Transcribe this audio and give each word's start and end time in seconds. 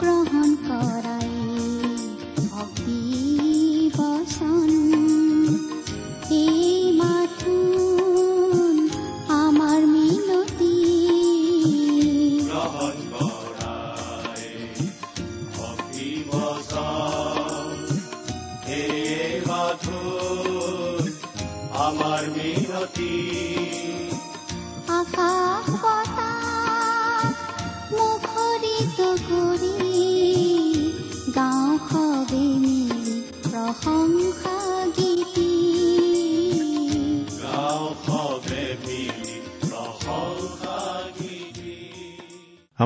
গ্ৰহণ 0.00 0.50
কৰাই 0.66 1.15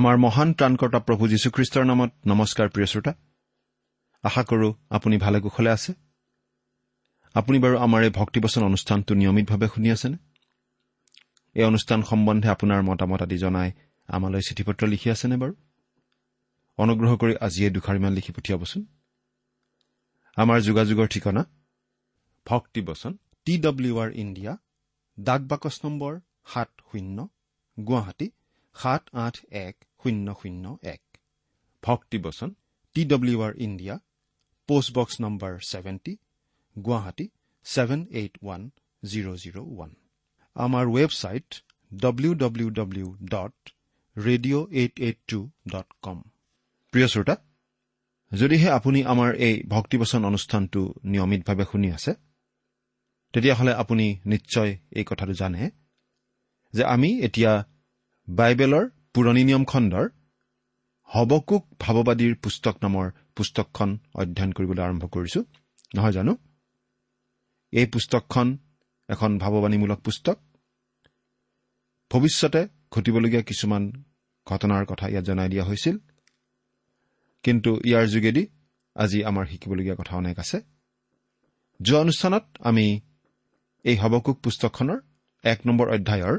আমাৰ 0.01 0.17
মহান 0.17 0.53
ত্ৰাণকৰ্তা 0.53 0.99
প্ৰভু 0.99 1.25
যীশুখ্ৰীষ্টৰ 1.29 1.85
নামত 1.85 2.11
নমস্কাৰ 2.27 2.69
প্ৰিয় 2.69 2.87
শ্ৰোতা। 2.87 3.13
আশা 4.23 4.43
কৰোঁ 4.43 4.73
আপুনি 4.91 5.17
ভালে 5.19 5.41
কুশলে 5.41 5.71
আছে। 5.71 5.93
আপুনি 7.35 7.59
বাৰু 7.59 7.77
আমাৰ 7.79 8.01
এই 8.03 8.11
ভক্তিবচন 8.11 8.63
অনুষ্ঠানটো 8.65 9.15
নিয়মিতভাৱে 9.15 9.67
শুনি 9.75 9.91
আছেনে? 9.91 10.19
এই 11.55 11.65
অনুষ্ঠান 11.65 12.03
সম্বন্ধে 12.03 12.49
আপোনাৰ 12.49 12.83
মতামত 12.83 13.23
আদি 13.23 13.39
জনাই 13.39 13.73
আমালৈ 14.09 14.41
চিঠি 14.41 14.63
পত্ৰ 14.63 14.83
লিখি 14.87 15.11
আছেনে 15.11 15.37
বাৰু? 15.37 15.55
অনুগ্ৰহ 16.79 17.17
কৰি 17.17 17.35
আজিয়ে 17.41 17.71
দুষাৰিমান 17.71 18.13
লিখি 18.13 18.33
পঠিয়াবচোন। 18.33 18.87
আমাৰ 20.37 20.59
যোগাযোগৰ 20.61 21.07
ঠিকনা 21.07 21.43
ভক্তিবচন 22.47 23.13
টি 23.45 23.59
ডব্লিউ 23.59 23.95
আৰ 23.99 24.11
ইণ্ডিয়া 24.15 24.53
ডাক 25.21 25.41
বাকচ 25.41 25.81
নম্বৰ 25.85 26.21
সাত 26.47 26.71
শূন্য 26.93 27.29
গুৱাহাটী 27.87 28.31
সাত 28.75 29.03
আঠ 29.13 29.37
এক 29.51 29.77
শূন্য 30.01 30.27
শূন্য 30.41 30.65
এক। 30.95 31.03
ভক্তিবচন 31.83 32.51
T 32.97 33.03
W 33.13 33.39
R 33.47 33.53
India 33.67 33.95
post box 34.69 35.15
number 35.25 35.53
seventy 35.71 36.13
Guwahati 36.77 37.27
seven 37.67 38.01
eight 38.21 38.35
one 38.43 38.63
zero' 39.03 39.37
zero' 39.43 39.59
one. 39.65 39.91
আমাৰ 40.57 40.85
website 40.97 41.49
W 41.93 42.33
W 42.43 42.69
W 42.79 43.07
dot 43.33 43.55
radio' 44.17 44.67
eight 44.81 44.95
eight 45.07 45.19
two 45.31 45.39
dot 45.73 45.89
com 46.05 46.19
প্ৰিয় 46.93 47.09
শ্ৰোতা 47.13 47.35
যদিহে 48.33 48.69
আপুনি 48.79 49.01
আমাৰ 49.13 49.31
এই 49.47 49.55
ভক্তিবচন 49.69 50.21
অনুষ্ঠানটো 50.31 50.83
নিয়মিতভাৱে 51.13 51.65
শুনি 51.71 51.89
আছে 51.97 52.13
তেতিয়াহ'লে 53.35 53.73
আপুনি 53.83 54.07
নিশ্চয় 54.33 54.71
এই 54.99 55.05
কথাটো 55.11 55.35
জানে 55.41 55.63
যে 56.75 56.83
আমি 56.95 57.11
এতিয়া 57.27 57.53
বাইবেলৰ 58.29 58.85
পুৰণি 59.15 59.45
নিয়ম 59.45 59.65
খণ্ডৰ 59.65 60.09
হবকুক 61.09 61.65
ভাৱবাদীৰ 61.81 62.35
পুস্তক 62.35 62.77
নামৰ 62.83 63.11
পুস্তকখন 63.37 63.99
অধ্যয়ন 64.15 64.53
কৰিবলৈ 64.53 64.83
আৰম্ভ 64.83 65.05
কৰিছো। 65.07 65.41
নহয় 65.97 66.13
জানো? 66.13 66.37
এই 67.73 67.87
পুস্তকখন 67.87 68.59
এখন 69.09 69.39
ভাৱবাণীমূলক 69.39 70.01
পুস্তক। 70.01 70.39
ভৱিষ্যতে 72.11 72.69
ঘটিবলগীয়া 72.91 73.43
কিছুমান 73.43 73.93
ঘটনাৰ 74.47 74.87
কথা 74.87 75.09
ইয়াত 75.09 75.25
জনাই 75.25 75.49
দিয়া 75.49 75.65
হৈছিল। 75.65 75.99
কিন্তু 77.43 77.71
ইয়াৰ 77.85 78.07
যোগেদি 78.07 78.47
আজি 78.97 79.25
আমাৰ 79.25 79.47
শিকিবলগীয়া 79.47 79.95
কথা 79.95 80.17
অনেক 80.17 80.39
আছে। 80.39 80.61
যোৱা 81.83 82.01
অনুষ্ঠানত 82.01 82.45
আমি 82.61 83.01
এই 83.85 83.97
হবকুক 83.97 84.41
পুস্তকখনৰ 84.41 84.99
এক 85.43 85.67
নম্বৰ 85.67 85.89
অধ্যায়ৰ 85.95 86.37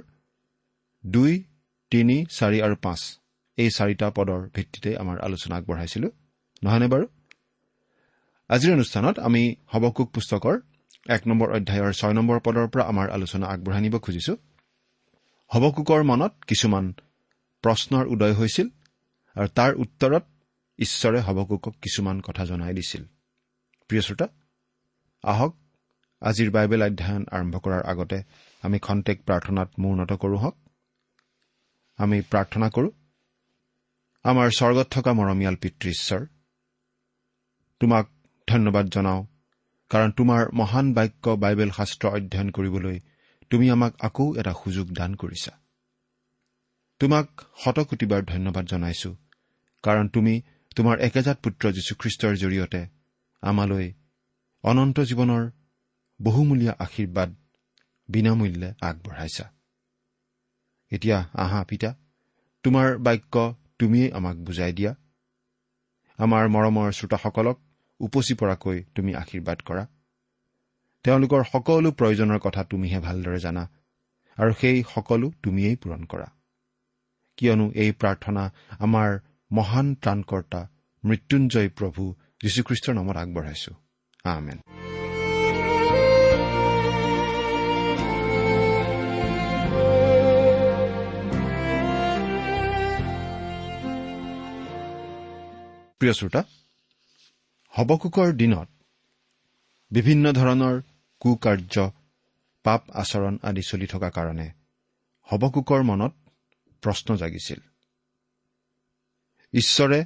দুই 1.06 1.44
তিনি 1.92 2.26
চাৰি 2.38 2.58
আৰু 2.62 2.76
পাঁচ। 2.76 3.02
এই 3.58 3.70
চাৰিটা 3.70 4.08
পদৰ 4.10 4.42
ভিত্তিতে 4.56 4.98
আমাৰ 4.98 5.18
আলোচনা 5.20 5.56
আগবঢ়াইছিলো। 5.56 6.08
নহয়নে 6.64 6.88
বাৰু? 6.88 7.06
আজিৰ 8.50 8.74
অনুষ্ঠানত 8.74 9.20
আমি 9.20 9.56
হবকুক 9.68 10.10
পুস্তকৰ 10.12 10.56
এক 11.10 11.22
নম্বৰ 11.28 11.50
অধ্যায়ৰ 11.52 11.94
ছয় 11.94 12.14
নম্বৰ 12.14 12.40
পদৰ 12.40 12.68
পৰা 12.68 12.84
আমাৰ 12.84 13.08
আলোচনা 13.10 13.46
আগবঢ়াই 13.48 13.82
নিব 13.82 13.96
খুজিছো। 14.00 14.34
হবকুকৰ 15.52 16.02
মনত 16.04 16.34
কিছুমান 16.48 16.86
প্ৰশ্নৰ 17.64 18.06
উদয় 18.08 18.34
হৈছিল 18.34 18.68
আৰু 19.36 19.48
তাৰ 19.48 19.72
উত্তৰত 19.76 20.24
ঈশ্বৰে 20.80 21.20
হবকুকক 21.20 21.74
কিছুমান 21.82 22.18
কথা 22.22 22.46
জনাই 22.46 22.74
দিছিল। 22.74 23.04
প্ৰিয় 23.88 24.02
শ্ৰোতা 24.02 24.28
আহক 25.24 25.54
আজিৰ 26.22 26.50
বাইবেল 26.52 26.82
অধ্যয়ন 26.84 27.24
আৰম্ভ 27.32 27.56
কৰাৰ 27.58 27.84
আগতে 27.84 28.18
আমি 28.64 28.80
খন্তেক 28.80 29.18
প্ৰাৰ্থনাত 29.24 29.70
মূৰ্ণত 29.80 30.12
কৰোঁ 30.14 30.40
হওক। 30.40 30.56
আমি 32.04 32.18
প্ৰাৰ্থনা 32.22 32.68
কৰোঁ। 32.70 32.92
আমাৰ 34.26 34.48
স্বৰ্গত 34.58 34.88
থকা 34.92 35.12
মৰমীয়াল 35.14 35.56
পিতৃ 35.56 35.90
ঈশ্বৰ 35.90 36.22
তোমাক 37.82 38.06
ধন্যবাদ 38.48 38.86
জনাওঁ 38.90 39.22
কাৰণ 39.92 40.10
তোমাৰ 40.12 40.42
মহান 40.54 40.94
বাক্য 40.94 41.26
বাইবেল 41.44 41.72
শাস্ত্ৰ 41.72 42.06
অধ্যয়ন 42.08 42.50
কৰিবলৈ 42.50 42.98
তুমি 43.50 43.66
আমাক 43.70 43.94
আকৌ 44.00 44.26
এটা 44.36 44.54
সুযোগ 44.64 44.88
দান 44.94 45.12
কৰিছা। 45.16 45.52
তোমাক 47.02 47.28
শতকোটিবাৰ 47.58 48.22
ধন্যবাদ 48.26 48.66
জনাইছো 48.66 49.12
কাৰণ 49.84 50.06
তুমি 50.08 50.34
তোমাৰ 50.76 50.96
একেজাত 51.00 51.38
পুত্ৰ 51.44 51.64
যীশুখ্ৰীষ্টৰ 51.72 52.34
জৰিয়তে 52.36 52.82
আমালৈ 53.44 53.88
অনন্ত 54.64 54.98
জীৱনৰ 55.00 55.44
বহুমূলীয়া 56.20 56.74
আশীৰ্বাদ 56.80 57.30
বিনামূল্যে 58.10 58.70
আগবঢ়াইছা। 58.82 59.46
এতিয়া 60.92 61.18
আহা 61.34 61.64
পিতা 61.64 61.90
তোমাৰ 62.64 62.98
বাক্য 62.98 63.36
তুমিয়েই 63.80 64.12
আমাক 64.12 64.36
বুজাই 64.38 64.74
দিয়া। 64.74 64.92
আমাৰ 66.20 66.44
মৰমৰ 66.48 66.92
শ্ৰোতাসকলক 66.92 67.58
উপচি 68.00 68.34
পৰাকৈ 68.34 68.78
তুমি 68.96 69.12
আশীৰ্বাদ 69.16 69.60
কৰা। 69.62 69.84
তেওঁলোকৰ 71.06 71.42
সকলো 71.44 71.90
প্ৰয়োজনৰ 71.92 72.40
কথা 72.40 72.64
তুমিহে 72.64 73.00
ভালদৰে 73.00 73.40
জানা 73.40 73.64
আৰু 74.38 74.52
সেই 74.62 74.84
সকলো 74.94 75.32
তুমিয়েই 75.44 75.76
পূৰণ 75.76 76.02
কৰা। 76.04 76.28
কিয়নো 77.38 77.66
এই 77.76 77.92
প্ৰাৰ্থনা 77.92 78.44
আমাৰ 78.80 79.10
মহান 79.52 79.88
ত্ৰাণকৰ্তা 79.96 80.62
মৃত্যুঞ্জয় 81.04 81.70
প্ৰভু 81.70 82.04
যীশুখ্ৰীষ্টৰ 82.42 82.94
নামত 82.94 83.18
আগবঢ়াইছো। 83.18 83.72
আমেন। 84.24 84.58
প্ৰিয় 96.02 96.14
শ্ৰোতা 96.14 96.44
হবকুকৰ 97.78 98.32
দিনত 98.34 98.70
বিভিন্ন 99.92 100.32
ধৰণৰ 100.32 100.82
কুকাৰ্য 101.20 101.92
পাপ 102.64 102.90
আচৰণ 102.92 103.38
আদি 103.44 103.62
চলি 103.62 103.88
থকা 103.88 104.10
কাৰণে 104.10 104.52
হবকুকৰ 105.32 105.84
মনত 105.84 106.14
প্ৰশ্ন 106.82 107.16
জাগিছিল। 107.16 107.60
ঈশ্বৰে 109.54 110.06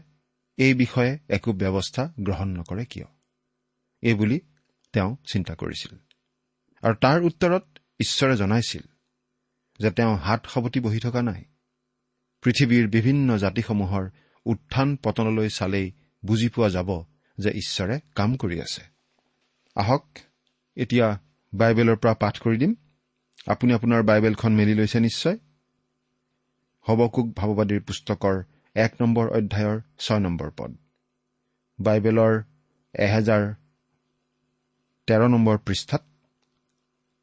এই 0.57 0.73
বিষয়ে 0.73 1.19
একো 1.29 1.53
ব্যৱস্থা 1.53 2.13
গ্ৰহণ 2.19 2.47
নকৰে 2.47 2.85
কিয়? 2.85 3.05
এইবুলি 4.01 4.39
তেওঁ 4.93 5.15
চিন্তা 5.31 5.55
কৰিছিল। 5.55 5.97
আৰু 6.81 6.95
তাৰ 6.95 7.21
উত্তৰত 7.21 7.79
ঈশ্বৰে 7.99 8.37
জনাইছিল 8.37 8.81
যে 9.79 9.91
তেওঁ 9.91 10.17
হাত 10.17 10.45
সাৱটি 10.45 10.79
বহি 10.79 10.99
থকা 10.99 11.21
নাই। 11.21 11.43
পৃথিৱীৰ 12.41 12.87
বিভিন্ন 12.87 13.37
জাতিসমূহৰ 13.37 14.09
উত্থান 14.45 14.95
পতনলৈ 14.95 15.49
চালেই 15.49 15.91
বুজি 16.25 16.49
পোৱা 16.49 16.69
যাব 16.69 16.89
যে 17.37 17.49
ঈশ্বৰে 17.51 17.99
কাম 18.15 18.35
কৰি 18.35 18.61
আছে। 18.61 18.81
আহক 19.75 20.05
এতিয়া 20.77 21.19
বাইবেলৰ 21.53 21.95
পৰা 21.95 22.13
পাঠ 22.13 22.35
কৰি 22.39 22.57
দিম। 22.57 22.75
আপুনি 23.47 23.73
আপোনাৰ 23.73 24.03
বাইবেলখন 24.03 24.51
মেলি 24.53 24.73
লৈছে 24.73 24.99
নিশ্চয়? 24.99 25.37
হবকুক 26.85 27.27
ভাৱবাদীৰ 27.35 27.81
পুস্তকৰ 27.81 28.43
এক 28.75 28.91
নম্বৰ 29.01 29.25
অধ্যায়ৰ 29.29 29.81
ছয় 29.99 30.19
নম্বৰ 30.19 30.49
পদ। 30.57 30.71
বাইবেলৰ 31.79 32.33
এহেজাৰ 32.93 33.43
তেৰ 35.07 35.21
নম্বৰ 35.29 35.57
পৃষ্ঠাত 35.57 36.03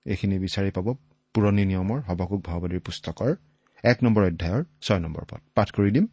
এইখিনি 0.07 0.39
বিচাৰি 0.39 0.71
পাব 0.71 0.87
পুৰণি 1.35 1.65
নিয়মৰ 1.65 2.01
হবকুক 2.01 2.41
ভাৱবাদীৰ 2.45 2.81
পুস্তকৰ 2.81 3.31
এক 3.85 4.05
নম্বৰ 4.05 4.23
অধ্যায়ৰ 4.25 4.65
ছয় 4.83 4.99
নম্বৰ 4.99 5.25
পদ। 5.31 5.41
পাঠ 5.55 5.69
কৰি 5.71 5.91
দিম। 5.91 6.07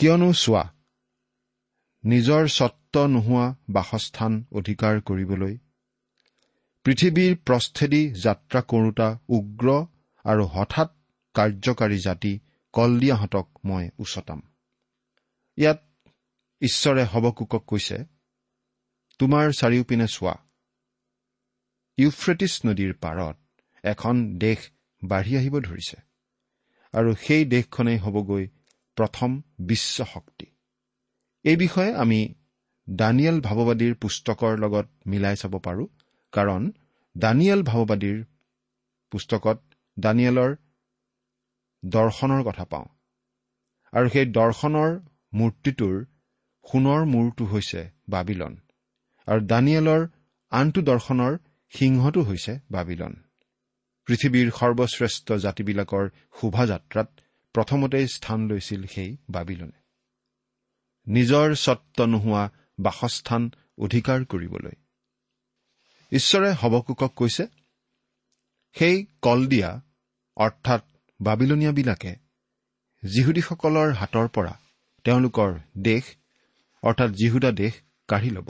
কিয়নো 0.00 0.30
চোৱা 0.32 0.64
নিজৰ 2.04 2.42
স্বত্ব 2.48 2.94
নোহোৱা 3.06 3.46
বাসস্থান 3.70 4.32
অধিকাৰ 4.52 5.00
কৰিবলৈ 5.00 5.54
পৃথিৱীৰ 6.84 7.34
প্ৰস্থেদি 7.46 8.02
যাত্ৰা 8.22 8.60
কৰোতা 8.62 9.08
উগ্ৰ 9.28 9.68
আৰু 10.24 10.44
হঠাৎ 10.46 10.88
কাৰ্যকাৰী 11.34 11.98
জাতি 11.98 12.32
কলদিয়াহঁতক 12.74 13.46
মই 13.64 13.84
উচতাম। 13.98 14.40
ইয়াত 15.58 15.80
ঈশ্বৰে 16.62 17.04
হবকুকক 17.04 17.62
কৈছে 17.66 17.98
তোমাৰ 19.18 19.46
চাৰিওপিনে 19.52 20.06
চোৱা 20.06 20.34
ইউফ্ৰেটিছ 21.98 22.54
নদীৰ 22.66 22.92
পাৰত 22.94 23.36
এখন 23.84 24.14
দেশ 24.38 24.60
বাঢ়ি 25.02 25.32
আহিব 25.36 25.54
ধৰিছে 25.60 25.98
আৰু 26.94 27.10
সেই 27.14 27.44
দেশখনেই 27.44 27.98
হ'বগৈ 27.98 28.44
প্ৰথম 29.00 29.40
বিশ্ব 29.68 30.06
শক্তি। 30.14 30.46
এই 31.44 31.56
বিষয়ে 31.56 31.90
আমি 31.94 32.20
দানিয়েল 32.88 33.38
ভাৱবাদীৰ 33.40 33.94
পুস্তকৰ 34.02 34.52
লগত 34.64 34.86
মিলাই 35.06 35.36
চাব 35.36 35.54
পাৰোঁ 35.66 35.86
কাৰণ 36.32 36.62
দানিয়েল 37.16 37.62
ভাৱবাদীৰ 37.62 38.18
পুস্তকত 39.12 39.58
দানিয়েলৰ 39.96 40.50
দৰ্শনৰ 41.82 42.42
কথা 42.44 42.64
পাওঁ। 42.64 42.86
আৰু 43.92 44.06
সেই 44.14 44.26
দৰ্শনৰ 44.38 44.90
মূৰ্তিটোৰ 45.32 45.96
সোণৰ 46.64 47.02
মূৰটো 47.12 47.44
হৈছে 47.52 47.80
বাবিলন 48.08 48.52
আৰু 49.28 49.40
দানিয়েলৰ 49.46 50.02
আনটো 50.52 50.80
দৰ্শনৰ 50.82 51.32
সিংহটো 51.72 52.20
হৈছে 52.22 52.52
বাবিলন। 52.70 53.12
পৃথিৱীৰ 54.08 54.48
সৰ্বশ্ৰেষ্ঠ 54.50 55.26
জাতিবিলাকৰ 55.44 56.04
শোভাযাত্ৰাত 56.38 57.08
প্ৰথমতেই 57.52 58.08
স্থান 58.08 58.48
লৈছিল 58.48 58.86
সেই 58.86 59.16
বাবিলনে। 59.30 59.78
নিজৰ 61.06 61.54
স্বত্ব 61.54 62.04
নোহোৱা 62.04 62.50
বাসস্থান 62.80 63.50
অধিকাৰ 63.78 64.24
কৰিবলৈ। 64.24 64.72
ঈশ্বৰে 66.12 66.52
হবকুকক 66.52 67.12
কৈছে 67.16 67.46
সেই 68.72 69.06
কলদিয়া 69.22 69.80
অৰ্থাৎ 70.36 70.82
বাবিলনীয়াবিলাকে 71.20 72.16
যিহুদীসকলৰ 73.02 73.92
হাতৰ 73.92 74.28
পৰা 74.28 74.60
তেওঁলোকৰ 75.04 75.58
দেশ 75.78 76.16
অৰ্থাৎ 76.82 77.10
যিহুদা 77.10 77.52
দেশ 77.52 77.72
কাঢ়ি 78.08 78.30
ল'ব। 78.30 78.48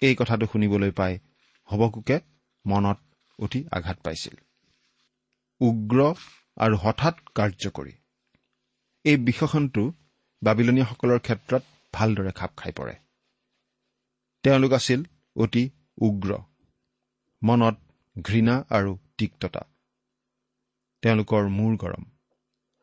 এই 0.00 0.14
কথাটো 0.18 0.46
শুনিবলৈ 0.46 0.90
পাই 0.90 1.18
হবকুকে 1.64 2.20
মনত 2.66 2.98
অতি 3.38 3.64
আঘাত 3.72 3.98
পাইছিল। 4.00 4.34
উগ্ৰ 5.60 6.14
আৰু 6.62 6.76
হঠাৎ 6.76 7.14
কাৰ্যকৰী। 7.34 7.92
এই 9.04 9.16
বিশেষণটো 9.16 9.82
বাবিলনীয়াসকলৰ 10.42 11.18
ক্ষেত্ৰত 11.18 11.62
ভালদৰে 11.94 12.32
খাপ 12.32 12.52
খাই 12.56 12.72
পৰে। 12.72 12.94
তেওঁলোক 14.44 14.72
আছিল 14.72 15.00
অতি 15.36 15.64
উগ্ৰ 15.98 16.30
মনত 17.42 17.76
ঘৃণা 18.22 18.64
আৰু 18.70 18.98
তিক্ততা। 19.18 19.62
তেওঁলোকৰ 21.02 21.48
মূৰ 21.48 21.72
গৰম। 21.76 22.04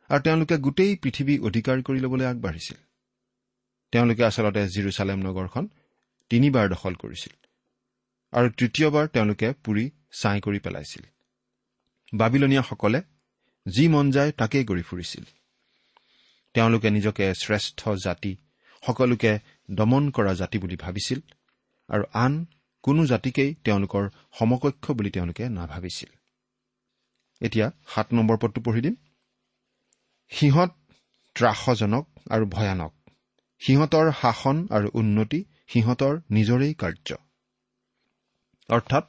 আৰু 0.09 0.21
তেওঁলোকে 0.23 0.57
গোটেই 0.57 0.95
পৃথিৱী 0.95 1.39
অধিকাৰ 1.39 1.77
কৰি 1.81 1.99
ল'বলৈ 1.99 2.25
আগবাঢ়িছিল। 2.25 2.77
তেওঁলোকে 3.93 4.23
আচলতে 4.23 4.61
জিৰচালেম 4.69 5.19
নগৰখন 5.19 5.67
তিনিবাৰ 6.31 6.65
দখল 6.69 6.93
কৰিছিল। 6.95 7.33
আৰু 8.33 8.47
তৃতীয়বাৰ 8.49 9.07
তেওঁলোকে 9.07 9.47
পুৰি 9.63 9.85
ছাই 10.11 10.39
কৰি 10.41 10.59
পেলাইছিল। 10.59 11.03
বাবিলনীয়াসকলে 12.13 13.01
যি 13.65 13.87
মন 13.87 14.11
যায় 14.11 14.31
তাকেই 14.31 14.65
কৰি 14.65 14.81
ফুৰিছিল। 14.81 15.23
তেওঁলোকে 16.53 16.89
নিজকে 16.89 17.33
শ্ৰেষ্ঠ 17.33 17.89
জাতি 18.03 18.35
সকলোকে 18.83 19.39
দমন 19.71 20.11
কৰা 20.11 20.33
জাতি 20.33 20.57
বুলি 20.57 20.75
ভাবিছিল 20.75 21.19
আৰু 21.89 22.03
আন 22.13 22.45
কোনো 22.83 23.05
জাতিকেই 23.05 23.55
তেওঁলোকৰ 23.63 24.09
সমকক্ষ 24.39 24.91
বুলি 24.91 25.11
তেওঁলোকে 25.11 25.49
নাভাবিছিল। 25.49 26.09
এতিয়া 27.41 27.71
সাত 27.87 28.07
নম্বৰ 28.13 28.37
পদটো 28.37 28.61
পঢ়ি 28.61 28.81
দিম। 28.81 28.95
সিহঁত 30.29 30.71
ত্ৰাসজনক 31.35 32.05
আৰু 32.29 32.45
ভয়ানক। 32.45 32.93
সিহঁতৰ 33.61 34.11
শাসন 34.21 34.67
আৰু 34.71 34.87
উন্নতি 34.93 35.39
সিহঁতৰ 35.67 36.13
নিজৰেই 36.31 36.73
কাৰ্য। 36.73 37.15
অৰ্থাৎ 38.69 39.05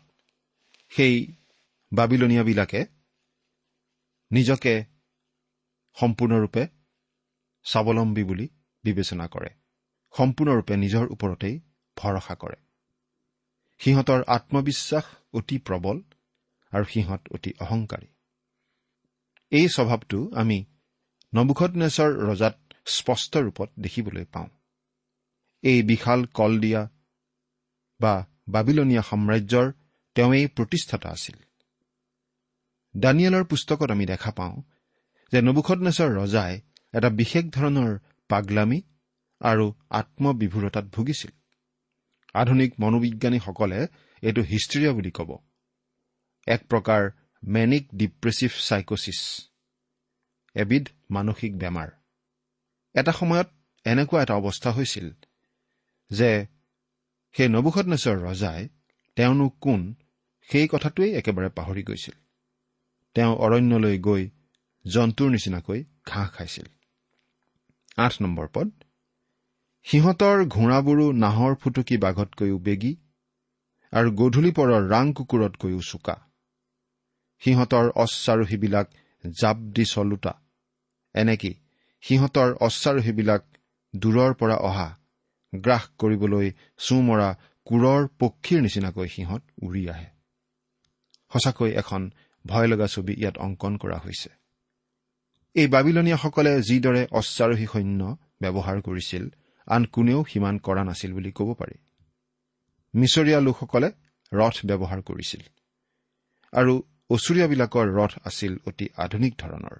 সেই 0.91 1.15
বাবিলনীয়াবিলাকে 1.93 2.81
নিজকে 4.31 4.85
সম্পূৰ্ণৰূপে 5.95 6.67
স্বাৱলম্বী 7.65 8.25
বুলি 8.25 8.49
বিবেচনা 8.85 9.29
কৰে। 9.29 9.49
সম্পূৰ্ণৰূপে 10.17 10.77
নিজৰ 10.77 11.07
ওপৰতেই 11.11 11.61
ভৰসা 11.97 12.35
কৰে। 12.35 12.57
সিহঁতৰ 13.79 14.25
আত্মবিশ্বাস 14.27 15.05
অতি 15.33 15.59
প্ৰবল 15.59 16.03
আৰু 16.71 16.85
সিহঁত 16.85 17.29
অতি 17.31 17.53
অহংকাৰী। 17.61 18.07
এই 19.51 19.69
স্বভাৱটো 19.69 20.31
আমি 20.35 20.65
নবুখনেশ্বৰ 21.35 22.11
ৰজাত 22.15 22.59
স্পষ্ট 22.87 23.37
ৰূপত 23.37 23.71
দেখিবলৈ 23.81 24.25
পাওঁ। 24.25 24.49
এই 25.63 25.83
বিশাল 25.83 26.25
কল 26.25 26.61
দিয়া 26.61 26.89
বা 28.01 28.27
বাবিলনীয়া 28.49 29.03
সাম্ৰাজ্যৰ 29.03 29.73
তেওঁৱেই 30.15 30.47
প্ৰতিষ্ঠাতা 30.47 31.09
আছিল। 31.09 31.37
দানিয়েলৰ 32.97 33.45
পুস্তকত 33.45 33.91
আমি 33.91 34.07
দেখা 34.07 34.31
পাওঁ 34.31 34.63
যে 35.33 35.43
নবুখনেশ্বৰ 35.43 36.11
ৰজাই 36.15 36.61
এটা 36.95 37.11
বিশেষ 37.11 37.45
ধৰণৰ 37.45 37.99
পাগলামী 38.29 38.83
আৰু 39.41 39.75
আত্মবিভূৰতাত 39.91 40.85
ভুগিছিল। 40.85 41.31
আধুনিক 42.35 42.81
মনোবিজ্ঞানীসকলে 42.81 43.87
এইটো 44.23 44.43
হিষ্ট্ৰিয়া 44.43 44.93
বুলি 44.93 45.11
ক'ব। 45.11 45.39
এক 46.47 46.61
প্ৰকাৰ 46.69 47.11
মেনিক 47.43 47.89
ডিপ্ৰেছিভ 47.95 48.51
চাইকচিছ 48.59 49.21
এবিধ 50.55 50.89
মানসিক 51.11 51.59
বেমাৰ। 51.59 51.89
এটা 52.95 53.13
সময়ত 53.13 53.49
এনেকুৱা 53.85 54.23
এটা 54.23 54.35
অৱস্থা 54.35 54.71
হৈছিল 54.71 55.11
যে 56.11 56.47
সেই 57.33 57.49
নবুখনেশ্বৰ 57.49 58.17
ৰজাই 58.23 58.69
তেওঁনো 59.17 59.49
কোন 59.49 59.95
সেই 60.51 60.69
কথাটোৱেই 60.69 61.15
একেবাৰে 61.15 61.49
পাহৰি 61.49 61.83
গৈছিল। 61.83 62.20
তেওঁ 63.17 63.33
অৰণ্যলৈ 63.37 63.97
গৈ 63.99 64.23
জন্তুৰ 64.85 65.29
নিচিনাকৈ 65.31 65.81
ঘাঁহ 66.07 66.29
খাইছিল। 66.37 66.67
আঠ 67.97 68.13
নম্বৰ 68.23 68.47
পদ 68.55 68.69
সিহঁতৰ 69.87 70.39
ঘোঁৰাবোৰো 70.47 71.07
নাহৰ 71.13 71.53
ফুটুকি 71.55 71.97
বাঘতকৈও 71.97 72.59
বেগী 72.59 72.93
আৰু 73.93 74.09
গধূলি 74.11 74.51
পৰৰ 74.53 74.83
ৰাং 74.89 75.07
কুকুৰতকৈও 75.13 75.81
চোকা। 75.81 76.17
সিহঁতৰ 77.43 77.87
অশ্বাৰোহীবিলাক 77.95 78.87
জাপ 79.25 79.57
দি 79.75 79.85
চলোতা 79.85 80.33
এনেকি 81.15 81.53
সিহঁতৰ 82.03 82.49
অশ্বাৰোহীবিলাক 82.61 83.43
দূৰৰ 83.95 84.35
পৰা 84.35 84.57
অহা 84.69 84.89
গ্ৰাস 85.53 85.85
কৰিবলৈ 85.99 86.47
চোঁ 86.79 87.01
মৰা 87.03 87.29
কোৰৰ 87.67 88.03
পক্ষীৰ 88.19 88.61
নিচিনাকৈ 88.63 89.09
সিহঁত 89.09 89.43
উৰি 89.63 89.83
আহে। 89.89 90.09
সঁচাকৈ 91.33 91.71
এখন 91.73 92.03
ভয় 92.45 92.69
লগা 92.73 92.87
ছবি 92.87 93.13
ইয়াত 93.21 93.37
অংকন 93.39 93.73
কৰা 93.77 93.99
হৈছে। 94.05 94.31
এই 95.57 95.67
বাবিলনীয়াসকলে 95.67 96.53
যিদৰে 96.69 97.03
অশ্বাৰোহী 97.11 97.67
সৈন্য 97.73 98.03
ব্যৱহাৰ 98.43 98.79
কৰিছিল 98.81 99.25
আন 99.69 99.83
কোনেও 99.95 100.21
সিমান 100.25 100.57
কৰা 100.67 100.83
নাছিল 100.85 101.11
বুলি 101.13 101.31
ক'ব 101.39 101.49
পাৰি। 101.61 101.77
মিছৰীয়া 102.95 103.41
লোকসকলে 103.47 103.89
ৰথ 104.33 104.57
ব্যৱহাৰ 104.67 105.01
কৰিছিল 105.03 105.43
আৰু 106.53 106.75
ওচৰীয়াবিলাকৰ 107.11 107.87
ৰথ 107.99 108.13
আছিল 108.25 108.53
অতি 108.69 108.87
আধুনিক 109.05 109.33
ধৰণৰ। 109.39 109.77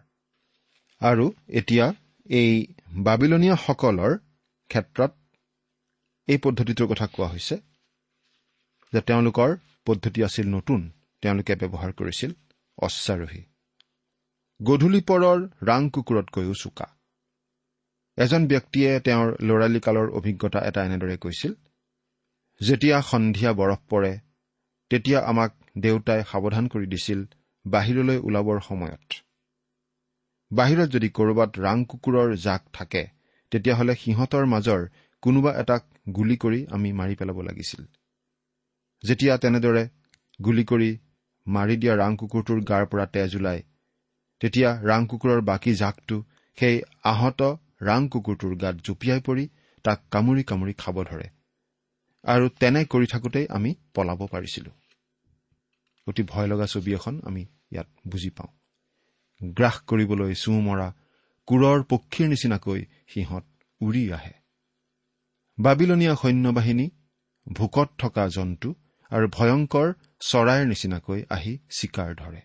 আৰু 1.01 1.25
এতিয়া 1.61 1.87
এই 2.31 2.53
বাবিলনীয়াসকলৰ 3.07 4.13
ক্ষেত্ৰত 4.71 5.13
এই 6.29 6.39
পদ্ধতিটোৰ 6.45 6.87
কথা 6.93 7.07
কোৱা 7.07 7.29
হৈছে 7.29 7.57
যে 8.93 9.01
তেওঁলোকৰ 9.01 9.51
পদ্ধতি 9.87 10.21
আছিল 10.25 10.47
নতুন 10.57 10.81
তেওঁলোকে 11.23 11.53
ব্যৱহাৰ 11.55 11.93
কৰিছিল 11.93 12.31
অশ্বাৰোহী। 12.81 13.43
গধূলি 14.61 15.01
পৰৰ 15.01 15.39
ৰাং 15.63 15.83
কুকুৰতকৈও 15.91 16.55
চোকা। 16.55 16.87
এজন 18.19 18.43
ব্যক্তিয়ে 18.47 18.91
তেওঁৰ 19.01 19.29
ল'ৰালি 19.43 19.81
কালৰ 19.81 20.09
অভিজ্ঞতা 20.11 20.61
এটা 20.69 20.81
এনেদৰে 20.85 21.17
কৈছিল 21.17 21.53
যেতিয়া 22.61 22.97
সন্ধিয়া 23.01 23.53
বৰফ 23.53 23.81
পৰে 23.89 24.13
তেতিয়া 24.91 25.19
আমাক 25.21 25.51
দেউতাই 25.79 26.21
সাৱধান 26.31 26.65
কৰি 26.69 26.87
দিছিল 26.87 27.21
বাহিৰলৈ 27.65 28.19
ওলাবৰ 28.19 28.59
সময়ত। 28.61 29.09
বাহিৰত 30.51 30.89
যদি 30.91 31.09
ক'ৰবাত 31.09 31.51
ৰাং 31.59 31.85
কুকুৰৰ 31.85 32.29
জাক 32.37 32.63
থাকে 32.73 33.03
তেতিয়াহ'লে 33.53 33.95
সিহঁতৰ 33.95 34.45
মাজৰ 34.47 34.81
কোনোবা 35.23 35.53
এটাক 35.61 35.83
গুলী 36.15 36.37
কৰি 36.37 36.61
আমি 36.71 36.91
মাৰি 36.93 37.15
পেলাব 37.15 37.39
লাগিছিল। 37.41 37.83
যেতিয়া 39.03 39.35
তেনেদৰে 39.37 39.85
গুলী 40.45 40.65
কৰি 40.65 40.91
মাৰি 41.47 41.77
দিয়া 41.77 41.95
ৰাং 41.97 42.17
কুকুৰটোৰ 42.17 42.61
গাৰ 42.61 42.87
পৰা 42.87 43.07
তেজ 43.07 43.37
ওলায়। 43.37 43.63
তেতিয়া 44.41 44.81
ৰাং 44.83 45.07
কুকুৰৰ 45.07 45.41
বাকী 45.41 45.75
জাকটো 45.75 46.25
সেই 46.59 46.83
আহত 47.05 47.43
ৰাং 47.83 48.09
কুকুৰটোৰ 48.09 48.57
গাত 48.57 48.77
জঁপিয়াই 48.85 49.21
পৰি 49.21 49.49
তাক 49.85 50.03
কামুৰি 50.11 50.43
কামুৰি 50.43 50.73
খাব 50.79 51.03
ধৰে। 51.03 51.29
আৰু 52.25 52.49
তেনে 52.49 52.85
কৰি 52.85 53.07
থাকোঁতেই 53.07 53.47
আমি 53.49 53.75
পলাব 53.95 54.27
পাৰিছিলো। 54.27 54.71
অতি 56.07 56.23
ভয় 56.23 56.47
লগা 56.47 56.67
ছবি 56.67 56.95
এখন 56.95 57.21
আমি 57.25 57.47
ইয়াত 57.73 57.87
বুজি 58.07 58.31
পাওঁ। 58.31 58.49
গ্ৰাস 59.53 59.81
কৰিবলৈ 59.81 60.35
চুঁ 60.35 60.61
মৰা 60.63 60.93
কোৰৰ 61.47 61.83
পক্ষীৰ 61.83 62.29
নিচিনাকৈ 62.29 62.85
সিহঁত 63.09 63.45
উৰি 63.81 64.13
আহে। 64.13 64.33
বাবিলনীয়া 65.59 66.15
সৈন্যবাহিনী 66.15 66.91
ভোকত 67.53 67.89
থকা 67.99 68.29
জন্তু 68.29 68.75
আৰু 69.13 69.27
ভয়ংকৰ 69.29 69.93
চৰাইৰ 70.21 70.67
নিচিনাকৈ 70.67 71.23
আহি 71.31 71.59
চিকাৰ 71.71 72.15
ধৰে। 72.15 72.43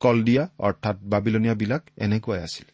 কলডিয়া 0.00 0.48
অৰ্থাৎ 0.58 0.96
বাবিলনীয়াবিলাক 1.04 1.82
এনেকুৱাই 1.96 2.40
আছিল। 2.42 2.66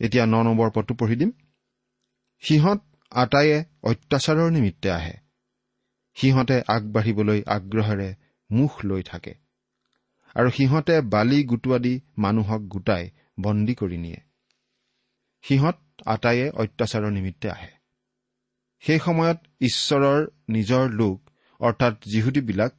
এতিয়া 0.00 0.26
ন 0.26 0.42
নম্বৰ 0.42 0.70
পদটো 0.70 0.94
পঢ়ি 0.94 1.16
দিম। 1.16 1.30
সিহঁত 2.42 2.80
আটাইয়ে 3.12 3.64
অত্যাচাৰৰ 3.82 4.50
নিমিত্তে 4.50 4.90
আহে। 4.90 5.16
সিহঁতে 6.16 6.56
আগবাঢ়িবলৈ 6.68 7.42
আগ্ৰহেৰে 7.46 8.08
মুখ 8.50 8.84
লৈ 8.84 9.02
থাকে। 9.02 9.34
আৰু 10.36 10.50
সিহঁতে 10.50 11.00
বালি 11.00 11.44
গোটোৱা 11.44 11.78
দি 11.78 12.00
মানুহক 12.18 12.62
গোটাই 12.68 13.10
বন্দী 13.40 13.74
কৰি 13.74 13.96
নিয়ে। 13.96 14.20
সিহঁত 15.42 15.78
আটাইয়ে 16.06 16.50
অত্যাচাৰৰ 16.50 17.10
নিমিত্তে 17.10 17.50
আহে। 17.50 17.70
সেই 18.82 18.98
সময়ত 18.98 19.38
ঈশ্বৰৰ 19.60 20.26
নিজৰ 20.48 20.90
লোক 20.90 21.30
অৰ্থাৎ 21.60 22.04
যিহুদীবিলাক 22.04 22.72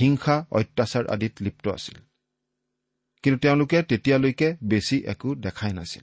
হিংসা 0.00 0.46
অত্যাচাৰ 0.50 1.06
আদিত 1.06 1.32
লিপ্ত 1.40 1.68
আছিল। 1.68 1.94
কিন্তু 3.22 3.38
তেওঁলোকে 3.40 3.82
তেতিয়ালৈকে 3.82 4.56
বেছি 4.64 5.02
একো 5.06 5.34
দেখাই 5.34 5.72
নাছিল। 5.72 6.02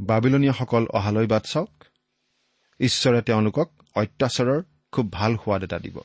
বাবিলনীয়াসকল 0.00 0.86
অহালৈ 0.86 1.26
বাট 1.26 1.46
চাওক। 1.46 1.84
ঈশ্বৰে 2.80 3.22
তেওঁলোকক 3.22 3.72
অত্যাচাৰৰ 3.94 4.62
খুব 4.92 5.12
ভাল 5.12 5.36
সোৱাদ 5.36 5.64
এটা 5.64 5.78
দিব। 5.78 5.98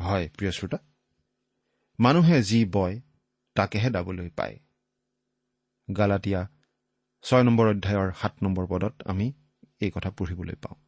হয় 0.00 0.28
প্ৰিয় 0.28 0.52
শ্ৰোতা 0.52 0.78
মানুহে 2.00 2.42
যি 2.42 2.64
বয় 2.64 3.00
তাকেহে 3.54 3.90
দাবলৈ 3.90 4.30
পায়। 4.30 4.58
গালাটীয়া 5.96 6.48
ছয় 7.22 7.42
নম্বৰ 7.42 7.68
অধ্যায়ৰ 7.68 8.12
সাত 8.12 8.42
নম্বৰ 8.42 8.66
পদত 8.66 9.02
আমি 9.04 9.32
এই 9.80 9.90
কথা 9.90 10.10
পঢ়িবলৈ 10.10 10.54
পাওঁ। 10.54 10.85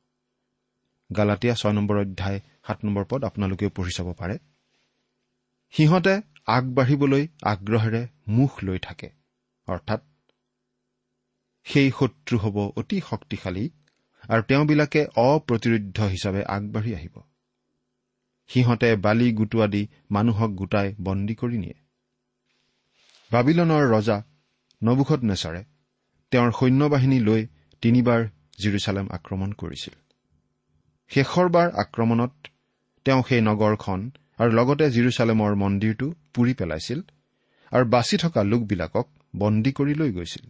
গালাটীয়া 1.17 1.55
ছয় 1.55 1.73
নম্বৰ 1.73 1.97
অধ্যায় 1.99 2.41
সাত 2.67 2.79
নম্বৰ 2.85 3.05
পদ 3.09 3.25
আপোনালোকেও 3.25 3.71
পঢ়ি 3.71 3.91
চাব 3.91 4.13
পাৰে। 4.13 4.39
সিহঁতে 5.71 6.15
আগবাঢ়িবলৈ 6.47 7.29
আগ্ৰহেৰে 7.43 8.07
মুখ 8.29 8.65
লৈ 8.65 8.79
থাকে। 8.79 9.09
অৰ্থাৎ 9.69 10.01
সেই 11.65 11.91
শত্ৰু 11.99 12.39
হ'ব 12.39 12.57
অতি 12.77 13.01
শক্তিশালী 13.01 13.71
আৰু 14.29 14.43
তেওঁবিলাকে 14.43 15.07
অপ্ৰতিৰোধ 15.17 16.01
হিচাপে 16.01 16.43
আগবাঢ়ি 16.45 16.95
আহিব। 16.95 17.17
সিহঁতে 18.49 18.97
বালি 18.97 19.33
গোটোৱা 19.33 19.67
দি 19.67 19.89
মানুহক 20.11 20.51
গোটাই 20.51 20.95
বন্দী 21.01 21.35
কৰি 21.35 21.59
নিয়ে। 21.59 21.75
বাবিলনৰ 23.33 23.85
ৰজা 23.91 24.23
নবুখত 24.83 25.21
নেচাৰে 25.25 25.65
তেওঁৰ 26.33 26.51
সৈন্যবাহিনী 26.53 27.19
লৈ 27.21 27.47
তিনিবাৰ 27.83 28.21
জিৰচালেম 28.59 29.07
আক্ৰমণ 29.11 29.53
কৰিছিল। 29.53 29.95
শেষৰবাৰ 31.11 31.69
আক্ৰমণত 31.83 32.33
তেওঁ 33.07 33.23
সেই 33.29 33.41
নগৰখন 33.41 34.01
আৰু 34.39 34.51
লগতে 34.51 34.87
জিৰচালেমৰ 34.91 35.53
মন্দিৰটো 35.55 36.07
পুৰি 36.35 36.53
পেলাইছিল 36.55 37.01
আৰু 37.73 37.85
বাচি 37.89 38.17
থকা 38.17 38.43
লোকবিলাকক 38.43 39.07
বন্দী 39.37 39.73
কৰি 39.73 39.95
লৈ 39.95 40.11
গৈছিল। 40.13 40.45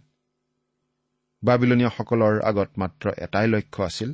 বাবিলনীয়াসকলৰ 1.42 2.34
আগত 2.40 2.70
মাত্ৰ 2.78 3.04
এটাই 3.16 3.46
লক্ষ্য 3.46 3.80
আছিল 3.84 4.10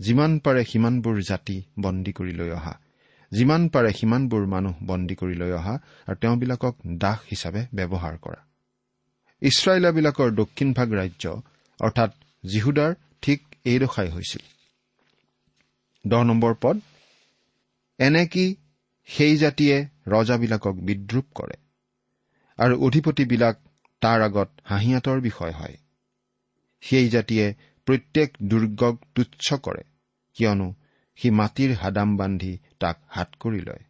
যিমান 0.00 0.38
পাৰে 0.38 0.62
সিমানবোৰ 0.64 1.16
জাতি 1.22 1.56
বন্দী 1.78 2.12
কৰি 2.12 2.32
লৈ 2.32 2.50
অহা 2.50 2.74
যিমান 3.32 3.62
পাৰে 3.68 3.90
সিমানবোৰ 3.92 4.44
মানুহ 4.46 4.74
বন্দী 4.86 5.14
কৰি 5.14 5.34
লৈ 5.34 5.52
অহা 5.52 5.74
আৰু 6.08 6.16
তেওঁবিলাকক 6.16 6.74
দাস 6.98 7.18
হিচাপে 7.30 7.62
ব্যৱহাৰ 7.74 8.14
কৰা। 8.18 8.40
ইছৰাইলাবিলাকৰ 9.42 10.28
দক্ষিণ 10.30 10.68
ভাগ 10.72 10.88
ৰাজ্য 10.92 11.24
অৰ্থাৎ 11.80 12.10
জিহুদাৰ 12.44 12.94
ঠিক 13.22 13.40
এইডোখাই 13.64 14.08
হৈছিল। 14.08 14.57
দহ 16.04 16.22
নম্বৰ 16.22 16.54
পদ 16.60 16.76
এনেকি 17.98 18.46
সেই 19.08 19.36
জাতিয়ে 19.36 19.76
ৰজাবিলাকক 20.06 20.76
বিদ্ৰূপ 20.82 21.26
কৰে 21.34 21.56
আৰু 22.58 22.74
অধিপতিবিলাক 22.86 23.56
তাৰ 24.02 24.22
আগত 24.22 24.48
হাঁহিয়াতৰ 24.64 25.20
বিষয় 25.20 25.52
হয়। 25.52 25.76
সেই 26.82 27.08
জাতিয়ে 27.08 27.46
প্ৰত্যেক 27.86 28.36
দুৰ্গক 28.42 28.96
তুচ্ছ 29.14 29.58
কৰে 29.64 29.82
কিয়নো 30.36 30.68
সি 31.18 31.30
মাটিৰ 31.30 31.74
হাদাম 31.74 32.16
বান্ধি 32.16 32.52
তাক 32.80 33.00
হাত 33.08 33.40
কৰি 33.40 33.60
লয়। 33.60 33.82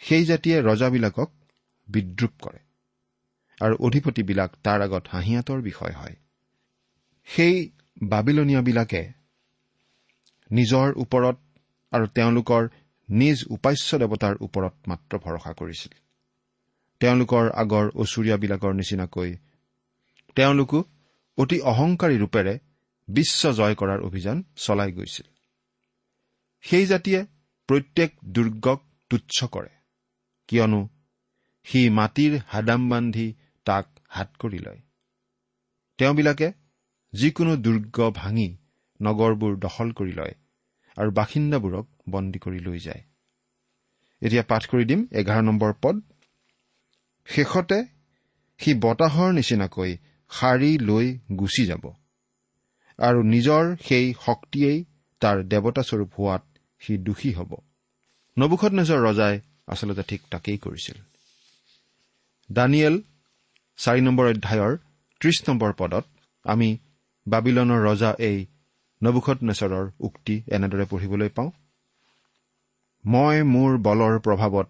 সেই 0.00 0.24
জাতিয়ে 0.24 0.56
ৰজাবিলাকক 0.62 1.30
বিদ্ৰূপ 1.88 2.32
কৰে 2.42 2.60
আৰু 3.60 3.74
অধিপতিবিলাক 3.80 4.50
তাৰ 4.62 4.80
আগত 4.82 5.04
হাঁহিয়াতৰ 5.08 5.60
বিষয় 5.62 5.92
হয়। 5.92 6.16
সেই 7.28 7.56
বাবিলনীয়াবিলাকে 8.02 9.02
নিজৰ 10.50 10.88
ওপৰত 10.96 11.36
আৰু 11.92 12.06
তেওঁলোকৰ 12.14 12.62
নিজ 13.08 13.38
উপাস্য 13.50 13.98
দেৱতাৰ 14.02 14.34
ওপৰত 14.40 14.74
মাত্ৰ 14.88 15.12
ভৰসা 15.24 15.52
কৰিছিল। 15.52 15.92
তেওঁলোকৰ 17.00 17.44
আগৰ 17.62 17.86
ওচৰীয়াবিলাকৰ 17.94 18.72
নিচিনাকৈ 18.74 19.30
তেওঁলোকো 20.36 20.78
অতি 21.38 21.58
অহংকাৰী 21.72 22.16
ৰূপেৰে 22.18 22.54
বিশ্ব 23.08 23.52
জয় 23.52 23.74
কৰাৰ 23.74 24.00
অভিযান 24.00 24.44
চলাই 24.56 24.92
গৈছিল। 24.92 25.26
সেই 26.64 26.86
জাতিয়ে 26.86 27.20
প্ৰত্যেক 27.68 28.10
দুৰ্গক 28.28 28.80
তুচ্ছ 29.10 29.36
কৰে 29.44 29.72
কিয়নো 30.48 30.80
সি 31.66 31.80
মাটিৰ 31.90 32.32
হাদাম 32.46 32.88
বান্ধি 32.88 33.26
তাক 33.66 33.86
হাত 34.08 34.28
কৰি 34.38 34.58
লয়। 34.58 34.80
তেওঁবিলাকে 35.98 36.48
যিকোনো 37.12 37.52
দুৰ্গ 37.56 37.96
ভাঙি 38.14 38.48
নগৰবোৰ 39.00 39.52
দখল 39.58 39.88
কৰি 39.92 40.12
লয় 40.12 40.34
আৰু 40.96 41.10
বাসিন্দাবোৰক 41.18 41.86
বন্দী 42.10 42.38
কৰি 42.38 42.60
লৈ 42.60 42.78
যায়। 42.78 43.02
এতিয়া 44.22 44.44
পাঠ 44.50 44.62
কৰি 44.70 44.84
দিম 44.84 45.00
এঘাৰ 45.12 45.42
নম্বৰ 45.42 45.72
পদ। 45.82 45.96
শেষতে 47.28 47.78
সি 48.60 48.70
বতাহৰ 48.84 49.30
নিচিনাকৈ 49.32 49.90
শাৰী 50.30 50.70
লৈ 50.88 51.06
গুচি 51.38 51.64
যাব 51.66 51.84
আৰু 52.98 53.20
নিজৰ 53.34 53.64
সেই 53.86 54.06
শক্তিয়েই 54.24 54.78
তাৰ 55.22 55.36
দেৱতাস্বৰূপ 55.52 56.10
হোৱাত 56.18 56.44
সি 56.80 56.92
দোষী 57.06 57.30
হ'ব। 57.32 57.52
নবুখত 58.36 58.72
নিজৰ 58.72 58.98
ৰজাই 59.06 59.34
আচলতে 59.66 60.02
ঠিক 60.02 60.20
তাকেই 60.30 60.58
কৰিছিল। 60.58 60.98
দানিয়েল 62.50 62.96
চাৰি 63.78 64.00
নম্বৰ 64.00 64.26
অধ্যায়ৰ 64.26 64.72
ত্ৰিশ 65.20 65.38
নম্বৰ 65.48 65.72
পদত 65.72 66.04
আমি 66.44 66.68
বাবিলনৰ 67.26 67.80
ৰজা 67.88 68.10
এই 68.28 68.38
নবুখত 69.02 69.38
নেচৰৰ 69.42 69.90
উক্তি 70.00 70.42
এনেদৰে 70.48 70.84
পঢ়িবলৈ 70.90 71.28
পাওঁ। 71.28 71.50
মই 73.04 73.42
মোৰ 73.42 73.78
বলৰ 73.78 74.18
প্ৰভাৱত 74.18 74.68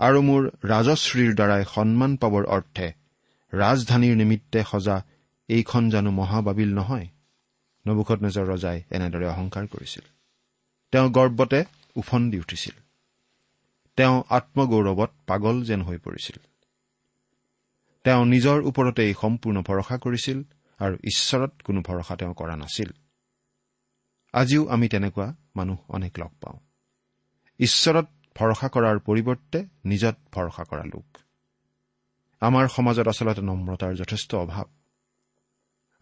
আৰু 0.00 0.22
মোৰ 0.22 0.42
ৰাজশ্ৰীৰ 0.64 1.34
দ্বাৰাই 1.34 1.64
সন্মান 1.74 2.16
পাবৰ 2.16 2.44
অৰ্থে 2.46 2.92
ৰাজধানীৰ 3.52 4.16
নিমিত্তে 4.16 4.64
সজা 4.70 5.02
এইখন 5.48 5.90
জানো 5.90 6.10
মহাবাবিল 6.10 6.74
নহয়। 6.74 7.06
নবুখত 7.86 8.18
নেজৰ 8.22 8.46
ৰজাই 8.46 8.82
এনেদৰে 8.90 9.26
অহংকাৰ 9.26 9.66
কৰিছিল। 9.66 10.02
তেওঁ 10.92 11.10
গৰ্বতে 11.10 11.64
উফন্দি 11.96 12.38
উঠিছিল। 12.38 12.74
তেওঁ 13.96 14.22
আত্মগৌৰৱত 14.30 15.10
পাগল 15.26 15.64
যেন 15.64 15.82
হৈ 15.82 15.98
পৰিছিল। 15.98 16.36
তেওঁ 18.04 18.26
নিজৰ 18.26 18.62
ওপৰতেই 18.62 19.14
সম্পূৰ্ণ 19.20 19.62
ভৰসা 19.62 19.96
কৰিছিল 19.98 20.42
আৰু 20.78 20.94
ঈশ্বৰত 20.94 21.52
কোনো 21.64 21.80
ভৰসা 21.80 22.16
তেওঁ 22.16 22.34
কৰা 22.34 22.56
নাছিল। 22.56 22.92
আজিও 24.34 24.68
আমি 24.68 24.88
তেনেকুৱা 24.88 25.34
মানুহ 25.56 25.78
অনেক 25.88 26.18
লগ 26.18 26.32
পাওঁ। 26.40 26.58
ঈশ্বৰত 27.60 28.06
ভৰসা 28.36 28.68
কৰাৰ 28.68 28.98
পৰিৱৰ্তে 28.98 29.58
নিজত 29.84 30.16
ভৰসা 30.32 30.64
কৰা 30.64 30.84
লোক। 30.84 31.18
আমাৰ 32.40 32.68
সমাজত 32.68 33.08
আচলতে 33.08 33.42
নম্ৰতাৰ 33.42 33.94
যথেষ্ট 33.94 34.34
অভাৱ। 34.34 34.64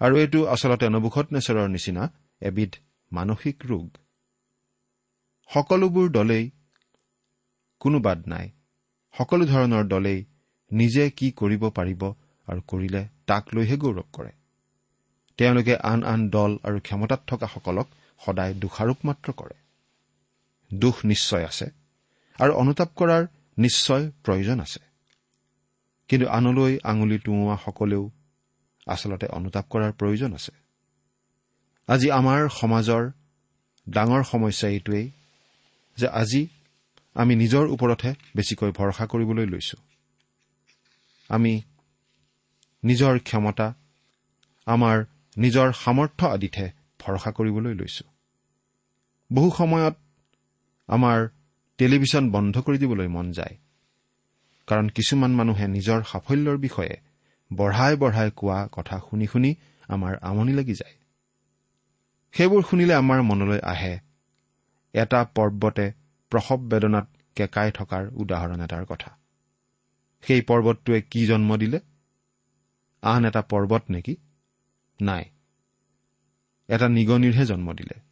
আৰু 0.01 0.17
এইটো 0.17 0.47
আচলতে 0.47 0.89
নবুখত 0.89 1.27
নেচৰৰ 1.33 1.69
নিচিনা 1.69 2.09
এবিধ 2.41 2.73
মানসিক 3.12 3.57
ৰোগ। 3.65 3.89
সকলোবোৰ 5.55 6.11
দলেই 6.11 6.51
কোনো 7.81 8.01
বাদ 8.01 8.29
নাই। 8.29 8.51
সকলো 9.19 9.45
ধৰণৰ 9.45 9.85
দলেই 9.89 10.25
নিজে 10.73 11.11
কি 11.11 11.31
কৰিব 11.31 11.69
পাৰিব 11.69 12.03
আৰু 12.47 12.61
কৰিলে 12.67 13.09
তাক 13.27 13.55
লৈহে 13.55 13.77
গৌৰৱ 13.77 14.09
কৰে। 14.12 14.33
তেওঁলোকে 15.37 15.77
আন 15.77 16.05
আন 16.05 16.31
দল 16.31 16.59
আৰু 16.62 16.81
ক্ষমতাত 16.81 17.21
থকাসকলক 17.27 17.89
সদায় 18.26 18.55
দোষাৰোপ 18.55 18.99
মাত্ৰ 19.05 19.33
কৰে। 19.33 19.57
দোষ 20.73 21.05
নিশ্চয় 21.05 21.45
আছে 21.45 21.67
আৰু 22.41 22.52
অনুতাপ 22.52 22.91
কৰাৰ 22.97 23.26
নিশ্চয় 23.59 24.11
প্ৰয়োজন 24.25 24.61
আছে। 24.61 24.81
কিন্তু 26.09 26.26
আনলৈ 26.29 26.79
আঙুলি 26.85 27.19
টোওৱাসকলেও 27.19 28.11
আচলতে 28.87 29.26
অনুতাপ 29.26 29.67
কৰাৰ 29.71 29.93
প্ৰয়োজন 29.93 30.33
আছে। 30.35 30.52
আজি 31.88 32.11
আমাৰ 32.11 32.49
সমাজৰ 32.49 33.11
ডাঙৰ 33.88 34.23
সমস্যা 34.23 34.69
এইটোৱেই 34.69 35.11
যে 35.99 36.07
আজি 36.09 36.47
আমি 37.14 37.37
নিজৰ 37.37 37.64
ওপৰতহে 37.67 38.14
বেছিকৈ 38.37 38.71
ভৰসা 38.71 39.07
কৰিবলৈ 39.07 39.47
লৈছো। 39.47 39.76
আমি 41.29 41.62
নিজৰ 42.85 43.19
ক্ষমতা 43.19 43.75
আমাৰ 44.67 45.05
নিজৰ 45.37 45.73
সামৰ্থ্য 45.73 46.26
আদিতহে 46.26 46.69
ভৰসা 46.99 47.31
কৰিবলৈ 47.31 47.75
লৈছো। 47.75 48.12
বহু 49.33 49.51
সময়ত 49.51 49.95
আমাৰ 50.89 51.29
টেলিভিছন 51.79 52.31
বন্ধ 52.31 52.59
কৰি 52.59 52.79
দিবলৈ 52.79 53.09
মন 53.09 53.33
যায়। 53.33 53.57
কাৰণ 54.67 54.89
কিছুমান 54.89 55.31
মানুহে 55.31 55.69
নিজৰ 55.69 56.03
সাফল্যৰ 56.03 56.59
বিষয়ে 56.59 57.01
বঢ়াই 57.53 57.97
বঢ়াই 57.97 58.31
কোৱা 58.37 58.69
কথা 58.73 59.01
শুনি 59.11 59.27
শুনি 59.27 59.55
আমাৰ 59.89 60.19
আমনি 60.23 60.53
লাগি 60.53 60.75
যায়। 60.75 60.95
সেইবোৰ 62.33 62.62
শুনিলে 62.71 62.95
আমাৰ 62.95 63.23
মনলৈ 63.23 63.59
আহে। 63.59 63.99
এটা 64.93 65.25
পৰ্বতে 65.25 65.93
প্ৰসৱ 66.31 66.57
বেদনাত 66.57 67.07
কেঁকাই 67.37 67.71
থকাৰ 67.71 68.09
উদাহৰণ 68.12 68.61
এটাৰ 68.61 68.85
কথা। 68.85 69.19
সেই 70.23 70.41
পৰ্বতটোৱে 70.43 71.03
কি 71.03 71.27
জন্ম 71.27 71.57
দিলে? 71.57 71.81
আন 73.03 73.25
এটা 73.25 73.43
পৰ্বত 73.43 73.83
নেকি? 73.91 74.17
নাই। 75.01 75.25
এটা 76.69 76.89
নিগনিৰহে 76.89 77.47
জন্ম 77.47 77.73
দিলে। 77.73 78.12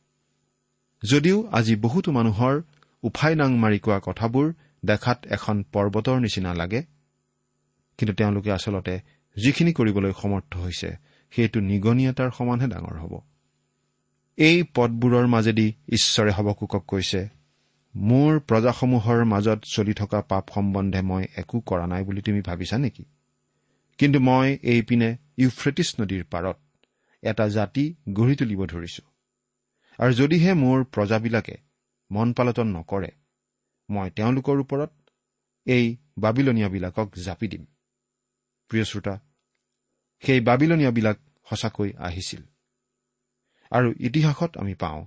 যদিও 1.02 1.49
আজি 1.52 1.76
বহুতো 1.76 2.12
মানুহৰ 2.12 2.62
উফাই 3.02 3.35
নাং 3.35 3.50
মাৰি 3.59 3.78
কোৱা 3.78 3.99
কথাবোৰ 3.99 4.52
দেখাত 4.85 5.26
এখন 5.26 5.64
পৰ্বতৰ 5.73 6.21
নিচিনা 6.21 6.54
লাগে 6.54 6.83
কিন্তু 7.99 8.14
তেওঁলোকে 8.14 8.50
আচলতে 8.52 9.00
যিখিনি 9.37 9.73
কৰিবলৈ 9.73 10.12
সমৰ্থ 10.23 10.57
হৈছে 10.57 10.90
সেইটো 11.33 11.61
নিগনি 11.61 12.07
এটাৰ 12.07 12.30
সমানহে 12.30 12.69
ডাঙৰ 12.69 12.97
হ'ব। 12.99 13.21
এই 14.38 14.62
পদবোৰৰ 14.75 15.26
মাজেদি 15.26 15.73
ঈশ্বৰে 15.88 16.30
হবকোকক 16.30 16.85
কৈছে 16.87 17.28
মোৰ 17.97 18.38
প্ৰজাসমূহৰ 18.38 19.25
মাজত 19.25 19.59
চলি 19.64 19.95
থকা 19.95 20.21
পাপ 20.21 20.45
সম্বন্ধে 20.54 21.00
মই 21.02 21.25
একো 21.37 21.61
কৰা 21.61 21.87
নাই 21.87 22.02
বুলি 22.04 22.23
তুমি 22.23 22.40
ভাবিছা 22.40 22.78
নেকি? 22.78 23.04
কিন্তু 23.98 24.20
মই 24.20 24.59
এইপিনে 24.62 25.16
ইউফ্ৰেটিছ 25.37 26.01
নদীৰ 26.01 26.25
পাৰত 26.25 26.57
এটা 27.22 27.48
জাতি 27.48 27.94
গঢ়ি 28.09 28.35
তুলিব 28.37 28.66
ধৰিছো। 28.66 29.10
আৰু 30.01 30.13
যদিহে 30.13 30.53
মোৰ 30.55 30.85
প্ৰজাবিলাকে 30.85 31.57
মন 32.11 32.33
পালটন 32.33 32.69
নকৰে 32.77 33.11
মই 33.89 34.11
তেওঁলোকৰ 34.11 34.61
ওপৰত 34.61 34.93
এই 35.67 35.85
বাবিলনীয়াবিলাকক 36.19 37.09
জাপি 37.25 37.49
দিম। 37.49 37.65
প্ৰিয় 38.71 38.85
শ্ৰোতা 38.85 39.15
সেই 40.23 40.41
বাবিলনীয়াবিলাক 40.41 41.19
সঁচাকৈ 41.51 41.91
আহিছিল। 41.99 42.43
আৰু 43.73 43.89
ইতিহাসত 44.01 44.53
আমি 44.57 44.75
পাওঁ 44.75 45.01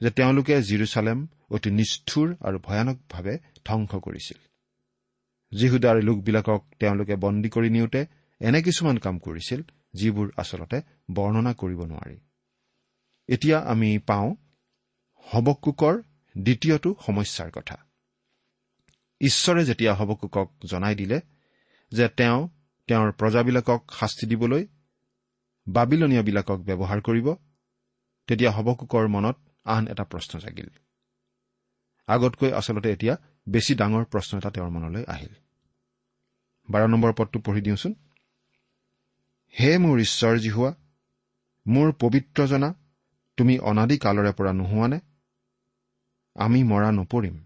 যে 0.00 0.10
তেওঁলোকে 0.10 0.54
জিৰচালেম 0.62 1.18
অতি 1.50 1.70
নিষ্ঠুৰ 1.70 2.28
আৰু 2.40 2.58
ভয়ানকভাৱে 2.58 3.34
ধ্বংস 3.64 3.92
কৰিছিল। 4.06 4.38
যীহুদাৰ 5.52 5.96
লোকবিলাকক 6.02 6.60
তেওঁলোকে 6.78 7.14
বন্দী 7.16 7.48
কৰি 7.48 7.68
নিওঁতে 7.70 8.00
এনে 8.40 8.60
কিছুমান 8.62 8.96
কাম 8.98 9.18
কৰিছিল 9.18 9.60
যিবোৰ 9.94 10.26
আচলতে 10.36 10.78
বৰ্ণনা 11.10 11.52
কৰিব 11.52 11.80
নোৱাৰি। 11.84 12.18
এতিয়া 13.28 13.58
আমি 13.60 13.98
পাওঁ 13.98 14.36
হবকুকৰ 15.34 16.02
দ্বিতীয়টো 16.38 16.94
সমস্যাৰ 17.06 17.50
কথা। 17.50 17.76
ঈশ্বৰে 19.20 19.64
যেতিয়া 19.64 19.94
হবকুকক 19.94 20.48
জনাই 20.64 20.94
দিলে 20.94 21.20
যে 21.92 22.08
তেওঁ 22.08 22.48
তেওঁৰ 22.88 23.12
প্ৰজাবিলাকক 23.12 23.80
শাস্তি 24.00 24.26
দিবলৈ 24.26 24.66
বাবিলনীয়াবিলাকক 25.66 26.58
ব্যৱহাৰ 26.60 27.00
কৰিব 27.00 27.34
তেতিয়া 28.26 28.50
হবকুকৰ 28.50 29.08
মনত 29.08 29.36
আন 29.64 29.88
এটা 29.88 30.04
প্ৰশ্ন 30.04 30.38
জাগিল। 30.38 30.68
আগতকৈ 32.06 32.52
আচলতে 32.52 32.92
এতিয়া 32.92 33.16
বেছি 33.48 33.74
ডাঙৰ 33.74 34.04
প্ৰশ্ন 34.04 34.38
এটা 34.38 34.50
তেওঁৰ 34.50 34.70
মনলৈ 34.70 35.04
আহিল। 35.08 35.34
বাৰ 36.70 36.88
নম্বৰ 36.88 37.12
পদটো 37.12 37.38
পঢ়ি 37.40 37.60
দিওঁচোন। 37.60 37.94
হে 39.60 39.78
মোৰ 39.78 39.96
ঈশ্বৰ 40.00 40.38
যি 40.38 40.50
হোৱা 40.50 40.74
মোৰ 41.66 41.92
পবিত্ৰজনা 41.92 42.74
তুমি 43.38 43.58
অনাদি 43.58 43.98
কালৰে 43.98 44.32
পৰা 44.32 44.52
নোহোৱানে? 44.52 45.00
আমি 46.34 46.64
মৰা 46.64 46.90
নপৰিম। 46.90 47.36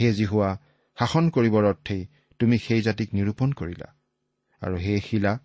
হে 0.00 0.12
যি 0.12 0.24
হোৱা 0.24 0.58
শাসন 0.98 1.30
কৰিবৰ 1.30 1.64
অৰ্থেই 1.64 2.06
তুমি 2.38 2.58
সেই 2.58 2.82
জাতিক 2.82 3.14
নিৰূপণ 3.14 3.52
কৰিলা। 3.52 3.94
আৰু 4.60 4.76
সেই 4.78 5.00
শিলা 5.00 5.38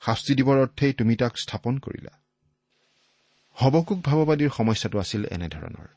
শাস্তি 0.00 0.34
দিবৰ 0.34 0.56
অৰ্থেই 0.58 0.92
তুমি 0.92 1.16
তাক 1.16 1.38
স্থাপন 1.38 1.78
কৰিলা। 1.78 2.10
হবকুক 3.52 3.98
ভাৱবাদীৰ 4.02 4.50
সমস্যাটো 4.56 4.98
আছিল 4.98 5.24
এনেধৰণৰ। 5.24 5.88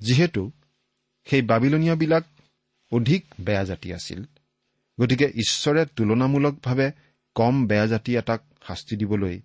যিহেতু 0.00 0.52
সেই 1.24 1.42
বাবিলনীয়াবিলাক 1.42 2.24
অধিক 2.92 3.24
বেয়া 3.40 3.64
জাতি 3.64 3.94
আছিল 3.94 4.24
গতিকে 5.00 5.26
ঈশ্বৰে 5.26 5.86
তুলনামূলকভাৱে 5.96 6.92
কম 7.34 7.66
বেয়া 7.66 7.86
জাতি 7.86 8.16
এটাক 8.16 8.42
শাস্তি 8.66 8.96
দিবলৈ 8.96 9.40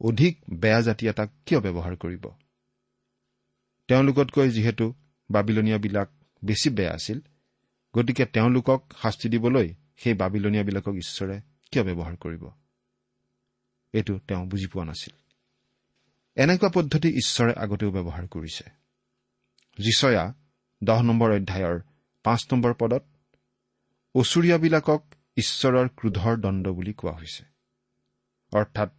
অধিক 0.00 0.38
বেয়া 0.50 0.80
জাতি 0.80 1.08
এটাক 1.08 1.30
কিয় 1.46 1.60
ব্যৱহাৰ 1.60 1.96
কৰিব? 1.96 2.26
তেওঁলোকতকৈ 3.88 4.50
যিহেতু 4.50 4.94
বাবিলনীয়াবিলাক 5.30 6.08
বেছি 6.44 6.70
বেয়া 6.70 6.92
আছিল 6.92 7.20
গতিকে 7.94 8.26
তেওঁলোকক 8.26 8.92
শাস্তি 9.02 9.28
দিবলৈ 9.28 9.74
সেই 9.96 10.14
বাবিলনীয়াবিলাকক 10.14 10.94
ঈশ্বৰে 10.94 11.40
কিয় 11.72 11.84
ব্যৱহাৰ 11.84 12.16
কৰিব? 12.16 12.48
এইটো 13.92 14.18
তেওঁ 14.18 14.46
বুজি 14.46 14.66
পোৱা 14.66 14.84
নাছিল। 14.84 15.14
এনেকুৱা 16.36 16.70
পদ্ধতি 16.74 17.08
ঈশ্বৰে 17.08 17.52
আগতেও 17.54 17.90
ব্যৱহাৰ 17.90 18.28
কৰিছে। 18.28 18.64
যিচয়া 19.78 20.34
দহ 20.84 21.02
নম্বৰ 21.02 21.30
অধ্যায়ৰ 21.30 21.80
পাঁচ 22.24 22.52
নম্বৰ 22.52 22.74
পদত 22.74 23.04
ওচৰীয়াবিলাকক 24.14 25.02
ঈশ্বৰৰ 25.36 25.88
ক্ৰোধৰ 25.88 26.36
দণ্ড 26.36 26.68
বুলি 26.68 26.92
কোৱা 26.92 27.12
হৈছে। 27.12 27.44
অৰ্থাৎ 28.52 28.90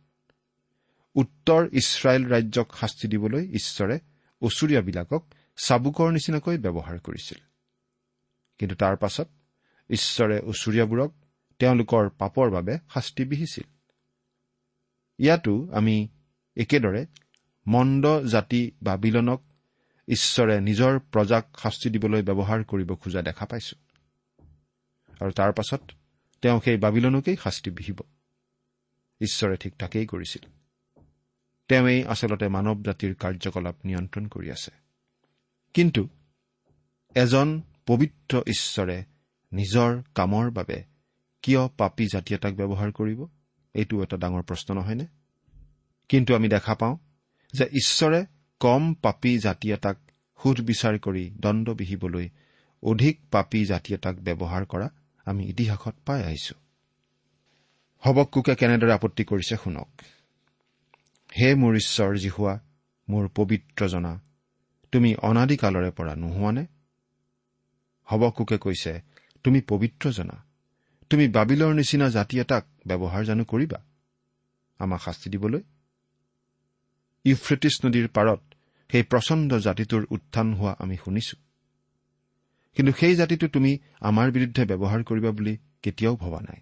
উত্তৰ 1.16 1.70
ইছৰাইল 1.72 2.26
ৰাজ্যক 2.26 2.76
শাস্তি 2.80 3.08
দিবলৈ 3.08 3.48
ঈশ্বৰে 3.48 4.00
ওচৰীয়াবিলাকক 4.42 5.24
চাবুকৰ 5.58 6.12
নিচিনাকৈ 6.12 6.58
ব্যৱহাৰ 6.58 7.00
কৰিছিল। 7.00 7.38
কিন্তু 8.58 8.76
তাৰ 8.76 8.96
পাছত 8.98 9.28
ঈশ্বৰে 9.90 10.40
ওচৰীয়াবোৰক 10.40 11.14
তেওঁলোকৰ 11.60 12.10
পাপৰ 12.10 12.52
বাবে 12.52 12.78
শাস্তি 12.94 13.26
বিহিছিল। 13.26 13.64
ইয়াতো 15.20 15.72
আমি 15.74 16.08
একেদৰে 16.56 17.06
মন্দ 17.68 18.22
জাতি 18.22 18.72
বাবিলনক 18.84 19.42
ঈশ্বৰে 20.08 20.62
নিজৰ 20.62 21.00
প্ৰজাক 21.00 21.60
শাস্তি 21.60 21.90
দিবলৈ 21.90 22.22
ব্যৱহাৰ 22.22 22.64
কৰিব 22.64 22.96
খোজা 22.96 23.22
দেখা 23.22 23.46
পাইছো। 23.46 23.76
আৰু 25.22 25.32
তাৰ 25.32 25.52
পাছত 25.54 25.82
তেওঁ 26.42 26.62
সেই 26.66 26.78
বাবিলনকেই 26.78 27.36
শাস্তি 27.36 27.72
বিহিব। 27.72 28.00
ঈশ্বৰে 29.22 29.58
ঠিক 29.58 29.74
তাকেই 29.80 30.06
কৰিছিল। 30.06 30.59
তেওঁই 31.70 32.04
আচলতে 32.04 32.48
মানৱ 32.48 32.84
জাতিৰ 32.84 33.16
কাৰ্যকলাপ 33.16 33.76
নিয়ন্ত্ৰণ 33.86 34.28
কৰি 34.28 34.52
আছে। 34.52 34.72
কিন্তু 35.74 36.08
এজন 37.16 37.62
পবিত্ৰ 37.86 38.38
ঈশ্বৰে 38.48 39.04
নিজৰ 39.54 40.04
কামৰ 40.16 40.52
বাবে 40.52 40.84
কিয় 41.42 41.68
পাপী 41.68 42.08
জাতি 42.14 42.36
এটাক 42.36 42.54
ব্যৱহাৰ 42.56 42.92
কৰিব? 42.92 43.28
এইটো 43.74 44.04
এটা 44.04 44.18
ডাঙৰ 44.18 44.44
প্ৰশ্ন 44.44 44.74
নহয়নে? 44.74 45.08
কিন্তু 46.10 46.36
আমি 46.36 46.50
দেখা 46.50 46.76
পাওঁ 46.76 46.98
যে 47.54 47.66
ঈশ্বৰে 47.66 48.26
কম 48.60 48.94
পাপী 48.94 49.40
জাতি 49.40 49.72
এটাক 49.72 49.98
সুধ 50.44 50.62
বিচাৰ 50.62 51.00
কৰি 51.00 51.32
দণ্ড 51.40 51.70
বিহিবলৈ 51.70 52.30
অধিক 52.84 53.20
পাপী 53.32 53.66
জাতি 53.66 53.94
এটাক 53.94 54.16
ব্যৱহাৰ 54.16 54.66
কৰা 54.66 54.90
আমি 55.26 55.50
ইতিহাসত 55.50 55.96
পাই 56.06 56.24
আহিছো। 56.24 56.56
হবকুকে 58.00 58.56
কেনেদৰে 58.56 58.92
আপত্তি 58.92 59.24
কৰিছে 59.24 59.56
শুনক। 59.56 59.88
হে 61.38 61.56
মোৰ 61.56 61.76
ঈশ্বৰ 61.76 62.18
জিহুৱা 62.18 62.60
মোৰ 63.10 63.30
পবিত্ৰ 63.36 63.88
জনা 63.88 64.22
তুমি 64.92 65.16
অনাদিকালৰে 65.16 65.92
পৰা 65.92 66.16
নোহোৱানে? 66.16 66.68
হবকুকে 68.12 68.58
কৈছে 68.58 69.02
তুমি 69.44 69.62
পবিত্ৰ 69.62 70.12
জনা 70.12 70.46
তুমি 71.10 71.28
বাবিলৰ 71.28 71.74
নিচিনা 71.74 72.10
জাতি 72.10 72.40
এটাক 72.40 72.66
ব্যৱহাৰ 72.88 73.24
জানো 73.26 73.44
কৰিবা? 73.46 73.80
আমাক 74.80 75.02
শাস্তি 75.02 75.30
দিবলৈ? 75.30 75.62
ইফ্ৰেটিছ 77.26 77.86
নদীৰ 77.86 78.08
পাৰত 78.08 78.42
সেই 78.92 79.04
প্ৰচণ্ড 79.04 79.54
জাতিটোৰ 79.54 80.06
উত্থান 80.10 80.54
হোৱা 80.54 80.76
আমি 80.80 80.98
শুনিছো। 80.98 81.38
কিন্তু 82.76 82.92
সেই 83.00 83.16
জাতিটো 83.16 83.48
তুমি 83.48 83.78
আমাৰ 84.02 84.32
বিৰুদ্ধে 84.32 84.66
ব্যৱহাৰ 84.66 85.04
কৰিবা 85.04 85.32
বুলি 85.32 85.58
কেতিয়াও 85.84 86.16
ভবা 86.16 86.42
নাই। 86.42 86.62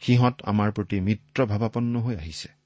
সিহঁত 0.00 0.42
আমাৰ 0.42 0.72
প্ৰতি 0.72 1.00
মিত্ৰভাৱাপন্ন 1.00 2.00
হৈ 2.00 2.16
আহিছে। 2.16 2.59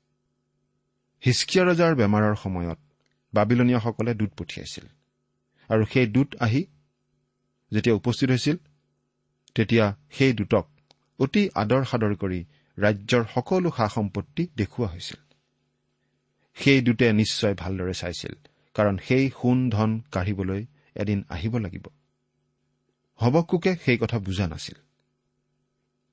হিচকিয়া 1.26 1.64
ৰজাৰ 1.64 1.94
বেমাৰৰ 1.94 2.34
সময়ত 2.34 2.78
বাবিলনীয়াসকলে 3.34 4.14
দূত 4.14 4.30
পঠিয়াইছিল। 4.36 4.84
আৰু 5.68 5.84
সেই 5.84 6.06
দূত 6.06 6.36
আহি 6.36 6.66
যেতিয়া 7.72 7.96
উপস্থিত 7.96 8.30
হৈছিল 8.30 8.56
তেতিয়া 9.54 9.96
সেই 10.10 10.32
দূতক 10.32 10.68
অতি 11.18 11.50
আদৰ 11.54 11.84
সাদৰ 11.84 12.14
কৰি 12.14 12.44
ৰাজ্যৰ 12.78 13.24
সকলো 13.34 13.70
সা 13.76 13.88
সম্পত্তি 13.88 14.48
দেখুওৱা 14.56 14.90
হৈছিল। 14.90 15.16
সেই 16.54 16.80
দূতে 16.80 17.12
নিশ্চয় 17.12 17.54
ভালদৰে 17.54 17.94
চাইছিল 17.94 18.32
কাৰণ 18.74 18.98
সেই 18.98 19.30
সোণ 19.30 19.70
ধন 19.70 20.00
কাঢ়িবলৈ 20.12 20.66
এদিন 20.94 21.24
আহিব 21.28 21.58
লাগিব। 21.58 21.86
হবকুকে 23.14 23.76
সেই 23.84 23.98
কথা 23.98 24.18
বুজা 24.18 24.46
নাছিল। 24.48 24.74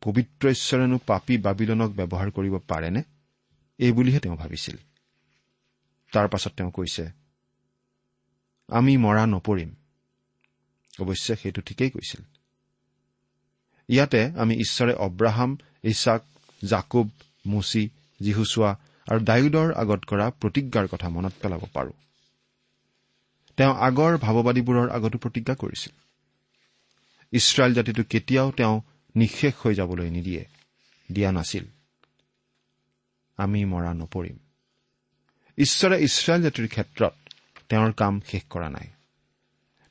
পবিত্ৰ 0.02 0.50
ঈশ্বৰেনো 0.50 1.00
পাপী 1.08 1.38
বাবিলনক 1.38 1.92
ব্যৱহাৰ 1.92 2.32
কৰিব 2.32 2.58
পাৰেনে? 2.58 3.04
এই 3.78 3.92
বুলিহে 3.92 4.20
তেওঁ 4.20 4.38
ভাবিছিল। 4.38 4.78
তাৰ 6.12 6.28
পাছত 6.28 6.52
তেওঁ 6.52 6.72
কৈছে 6.72 7.10
আমি 8.68 8.98
মৰা 8.98 9.26
নপৰিম। 9.26 9.76
অৱশ্যে 11.00 11.36
সেইটো 11.36 11.62
ঠিকেই 11.62 11.90
কৈছিল। 11.90 12.22
ইয়াতে 13.88 14.26
আমি 14.26 14.56
ঈশ্বৰে 14.56 14.94
অব্ৰাহাম 14.94 15.58
ইছাক 15.84 16.22
জাকুব 16.66 17.10
মুচি 17.46 17.90
যীহুচোৱা 18.20 18.76
আৰু 19.08 19.20
ডায়ুদৰ 19.20 19.74
আগত 19.74 20.06
কৰা 20.06 20.30
প্ৰতিজ্ঞাৰ 20.30 20.88
কথা 20.88 21.10
মনত 21.10 21.34
পেলাব 21.42 21.62
পাৰো। 21.74 21.94
তেওঁ 23.58 23.74
আগৰ 23.76 24.18
ভাৱবাদীবোৰৰ 24.18 24.90
আগতো 24.90 25.18
প্ৰতিজ্ঞা 25.18 25.56
কৰিছিল। 25.56 25.94
ইছৰাইল 27.32 27.74
জাতিটো 27.74 28.04
কেতিয়াও 28.04 28.52
তেওঁ 28.52 28.82
নিঃশেষ 29.16 29.54
হৈ 29.56 29.76
যাবলৈ 29.76 30.10
নিদিয়ে 30.10 30.46
দিয়া 31.12 31.32
নাছিল। 31.32 31.66
আমি 33.38 33.66
মৰা 33.66 33.94
নপৰিম। 33.94 34.40
ঈশ্বৰে 35.58 36.04
ইছৰাইল 36.04 36.42
জাতিৰ 36.42 36.68
ক্ষেত্ৰত 36.68 37.14
তেওঁৰ 37.70 37.92
কাম 37.92 38.22
শেষ 38.28 38.42
কৰা 38.50 38.70
নাই। 38.70 38.88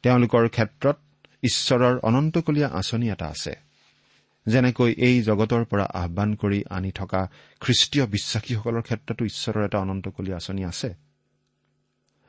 তেওঁলোকৰ 0.02 0.48
ক্ষেত্ৰত 0.48 0.96
ঈশ্বৰৰ 1.42 1.98
অনন্তকলীয়া 1.98 2.68
আঁচনি 2.68 3.08
এটা 3.08 3.26
আছে। 3.26 3.54
যেনেকৈ 4.46 4.94
এই 4.98 5.22
জগতৰ 5.22 5.64
পৰা 5.64 5.84
আহান 5.84 6.34
কৰি 6.34 6.64
আনি 6.70 6.92
থকা 6.92 7.28
খ্ৰীষ্টীয় 7.60 8.06
বিশ্বাসীসকলৰ 8.06 8.82
ক্ষেত্ৰতো 8.82 9.24
ঈশ্বৰৰ 9.24 9.64
এটা 9.64 9.78
অনন্তকলীয়া 9.78 10.36
আঁচনি 10.36 10.64
আছে। 10.64 10.94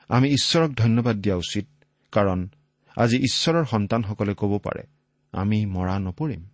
আমি 0.07 0.29
ঈশ্বৰক 0.29 0.71
ধন্যবাদ 0.71 1.15
দিয়া 1.15 1.35
উচিত 1.35 1.65
কাৰণ 2.11 2.49
আজি 2.95 3.17
ঈশ্বৰৰ 3.17 3.65
সন্তানসকলে 3.65 4.33
ক'ব 4.33 4.57
পাৰে 4.57 4.83
আমি 5.31 5.65
মৰা 5.65 5.99
নপৰিম। 5.99 6.45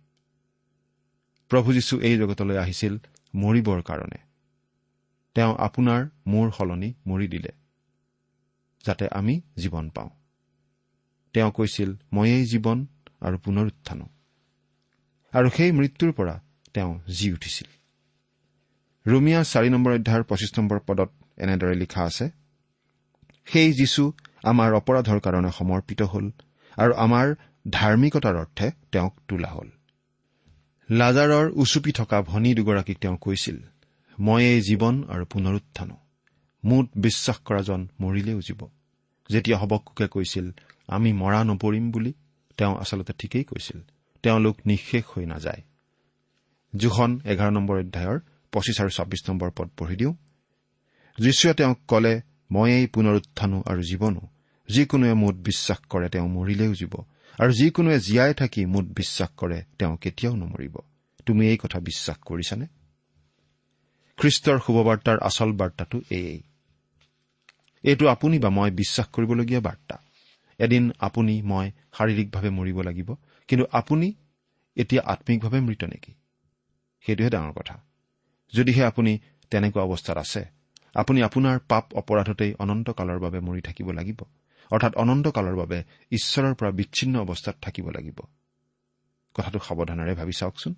প্ৰভু 1.48 1.72
যীশু 1.72 2.00
এই 2.00 2.16
জগতলৈ 2.16 2.56
আহিছিল 2.56 2.98
মৰিবৰ 3.34 3.82
কাৰণে। 3.82 4.27
তেওঁ 5.38 5.54
আপোনাৰ 5.58 6.06
মোৰ 6.26 6.50
সলনি 6.50 6.94
মৰি 7.06 7.26
দিলে 7.28 7.52
যাতে 8.84 9.08
আমি 9.08 9.40
জীৱন 9.56 9.90
পাওঁ। 9.90 10.10
তেওঁ 11.34 11.50
কৈছিল 11.52 11.90
ময়েই 12.12 12.44
জীৱন 12.46 12.86
আৰু 13.20 13.38
পুনৰুত্থানো। 13.38 14.06
আৰু 15.32 15.48
সেই 15.50 15.72
মৃত্যুৰ 15.72 16.12
পৰা 16.12 16.40
তেওঁ 16.74 17.00
জি 17.08 17.32
উঠিছিল। 17.32 17.68
ৰুমিয়া 19.06 19.40
চাৰি 19.44 19.68
নম্বৰ 19.70 19.92
অধ্যায়ৰ 19.92 20.24
পঁচিছ 20.24 20.58
নম্বৰ 20.58 20.78
পদত 20.78 21.10
এনেদৰে 21.38 21.74
লিখা 21.74 22.02
আছে 22.04 22.30
সেই 23.46 23.72
যীশু 23.72 24.12
আমাৰ 24.42 24.70
অপৰাধৰ 24.72 25.18
কাৰণে 25.20 25.50
সমৰ্পিত 25.50 26.02
হ'ল 26.02 26.26
আৰু 26.76 26.92
আমাৰ 26.94 27.26
ধাৰ্মিকতাৰ 27.70 28.36
অৰ্থে 28.36 28.70
তেওঁক 28.92 29.14
তোলা 29.28 29.48
হ'ল। 29.48 29.68
লাজাৰৰ 30.90 31.46
উচুপি 31.54 31.92
থকা 31.92 32.22
ভনী 32.22 32.54
দুগৰাকীক 32.54 32.98
তেওঁ 32.98 33.16
কৈছিল 33.16 33.58
মই 34.20 34.44
এই 34.44 34.62
জীৱন 34.62 35.04
আৰু 35.08 35.24
পুনৰুত্থানো। 35.24 35.96
মুঠ 36.64 36.86
বিশ্বাস 36.96 37.38
কৰাজন 37.38 37.88
মৰিলেও 38.00 38.40
জীৱ। 38.40 38.66
যেতিয়া 39.30 39.58
হবকুকে 39.58 40.08
কৈছিল 40.08 40.50
আমি 40.86 41.12
মৰা 41.12 41.44
নপৰিম 41.44 41.90
বুলি 41.90 42.12
তেওঁ 42.56 42.76
আচলতে 42.76 43.12
ঠিকেই 43.18 43.44
কৈছিল। 43.44 43.80
তেওঁলোক 44.22 44.56
নিঃশেষ 44.66 45.04
হৈ 45.04 45.26
নাযায়। 45.26 45.62
জোখন 46.76 47.20
এঘাৰ 47.24 47.52
নম্বৰ 47.52 47.80
অধ্যায়ৰ 47.80 48.20
পঁচিছ 48.52 48.80
আৰু 48.80 48.90
ছাব্বিছ 48.90 49.30
নম্বৰ 49.30 49.50
পদ 49.50 49.70
পঢ়ি 49.76 49.96
দিওঁ। 49.96 50.14
যীশুৱে 51.18 51.54
তেওঁক 51.54 51.78
কলে 51.88 52.20
মই 52.50 52.72
এই 52.72 52.86
পুনৰুত্থানো 52.86 53.62
আৰু 53.66 53.82
জীৱনো। 53.82 54.20
যিকোনোৱে 54.68 55.14
মোত 55.14 55.34
বিশ্বাস 55.34 55.78
কৰে 55.78 56.08
তেওঁ 56.08 56.28
মৰিলেও 56.28 56.74
জীৱ। 56.74 57.02
আৰু 57.38 57.52
যিকোনোৱে 57.52 58.00
জীয়াই 58.00 58.34
থাকি 58.34 58.66
মোত 58.66 58.84
বিশ্বাস 58.84 59.28
কৰে 59.28 59.62
তেওঁ 59.78 59.96
কেতিয়াও 59.96 60.36
নমৰিব। 60.36 60.78
তুমি 61.26 61.48
এই 61.48 61.56
কথা 61.56 61.80
বিশ্বাস 61.80 62.16
কৰিছানে? 62.16 62.66
খ্ৰীষ্টৰ 64.18 64.58
শুভবাৰ্তাৰ 64.66 65.18
আচল 65.18 65.52
বাৰ্তাটো 65.52 66.00
এয়েই 66.10 66.42
এইটো 67.82 68.08
আপুনি 68.08 68.38
বা 68.38 68.50
মই 68.50 68.70
বিশ্বাস 68.70 69.06
কৰিবলগীয়া 69.06 69.60
বাৰ্তা। 69.60 69.98
এদিন 70.58 70.92
আপুনি 70.98 71.42
মই 71.42 71.70
শাৰীৰিকভাৱে 71.92 72.50
মৰিব 72.50 72.82
লাগিব 72.82 73.14
কিন্তু 73.48 73.66
আপুনি 73.72 74.12
এতিয়া 74.76 75.02
আম্মিকভাৱে 75.06 75.60
মৃত 75.60 75.84
নেকি? 75.84 76.12
সেইটোহে 77.00 77.30
ডাঙৰ 77.30 77.52
কথা। 77.52 77.80
যদিহে 78.52 78.84
আপুনি 78.84 79.18
তেনেকুৱা 79.50 79.82
অৱস্থাত 79.82 80.16
আছে 80.16 80.44
আপুনি 80.94 81.22
আপোনাৰ 81.22 81.58
পাপ 81.68 81.94
অপৰাধতেই 81.94 82.54
অনন্তকালৰ 82.58 83.18
বাবে 83.18 83.40
মৰি 83.40 83.60
থাকিব 83.60 83.90
লাগিব। 83.90 84.22
অৰ্থাৎ 84.70 84.96
অনন্তকালৰ 84.96 85.56
বাবে 85.56 85.84
ঈশ্বৰৰ 86.10 86.54
পৰা 86.54 86.70
বিচ্ছিন্ন 86.70 87.20
অৱস্থাত 87.20 87.56
থাকিব 87.62 87.90
লাগিব। 87.90 88.18
কথাটো 89.34 89.58
সাৱধানেৰে 89.58 90.14
ভাবি 90.14 90.32
চাওকচোন। 90.32 90.74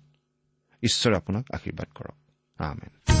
ঈশ্বৰে 0.83 1.15
আপোনাক 1.15 1.45
আশীৰ্বাদ 1.51 1.87
কৰক। 1.95 3.20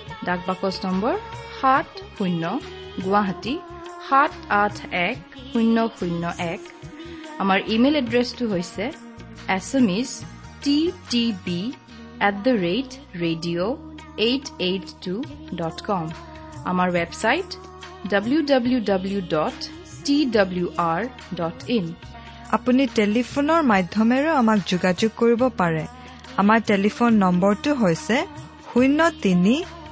ডাক 0.27 0.39
বাকচ 0.47 0.75
নম্বৰ 0.85 1.13
সাত 1.59 1.87
শূন্য 2.17 2.43
গুৱাহাটী 3.05 3.53
সাত 4.07 4.33
আঠ 4.63 4.75
এক 5.07 5.17
শূন্য 5.51 5.77
শূন্য 5.97 6.23
এক। 6.53 6.61
আমাৰ 7.41 7.59
ইমেইল 7.75 7.95
এড্ৰেছটো 8.01 8.43
হৈছে 8.53 8.83
S 9.57 9.69
M 9.79 9.87
is 9.99 10.09
T 10.63 10.77
T 11.11 11.23
B 11.45 11.59
at 12.27 12.35
the 12.45 12.53
rate 12.65 12.89
radio' 13.23 13.71
eight 14.27 14.45
eight 14.67 14.85
two 15.03 15.13
dot 15.59 15.77
com. 15.89 16.05
আমাৰ 16.71 16.87
website 16.97 17.49
W 18.11 18.39
W 18.51 18.79
W 18.89 19.19
dot 19.35 19.57
T 20.05 20.17
W 20.35 20.67
R 20.91 21.01
dot 21.39 21.57
in. 21.77 21.85
আপুনি 22.57 22.83
টেলিফোনৰ 22.99 23.61
মাধ্যমেৰেও 23.73 24.33
আমাক 24.41 24.59
যোগাযোগ 24.71 25.11
কৰিব 25.21 25.41
পাৰে। 25.61 25.83
আমাৰ 26.41 26.59
টেলিফোন 26.71 27.11
নম্বৰটো 27.23 27.71
হৈছে 27.83 28.17
শূন্য 28.69 28.99
তিনি 29.25 29.55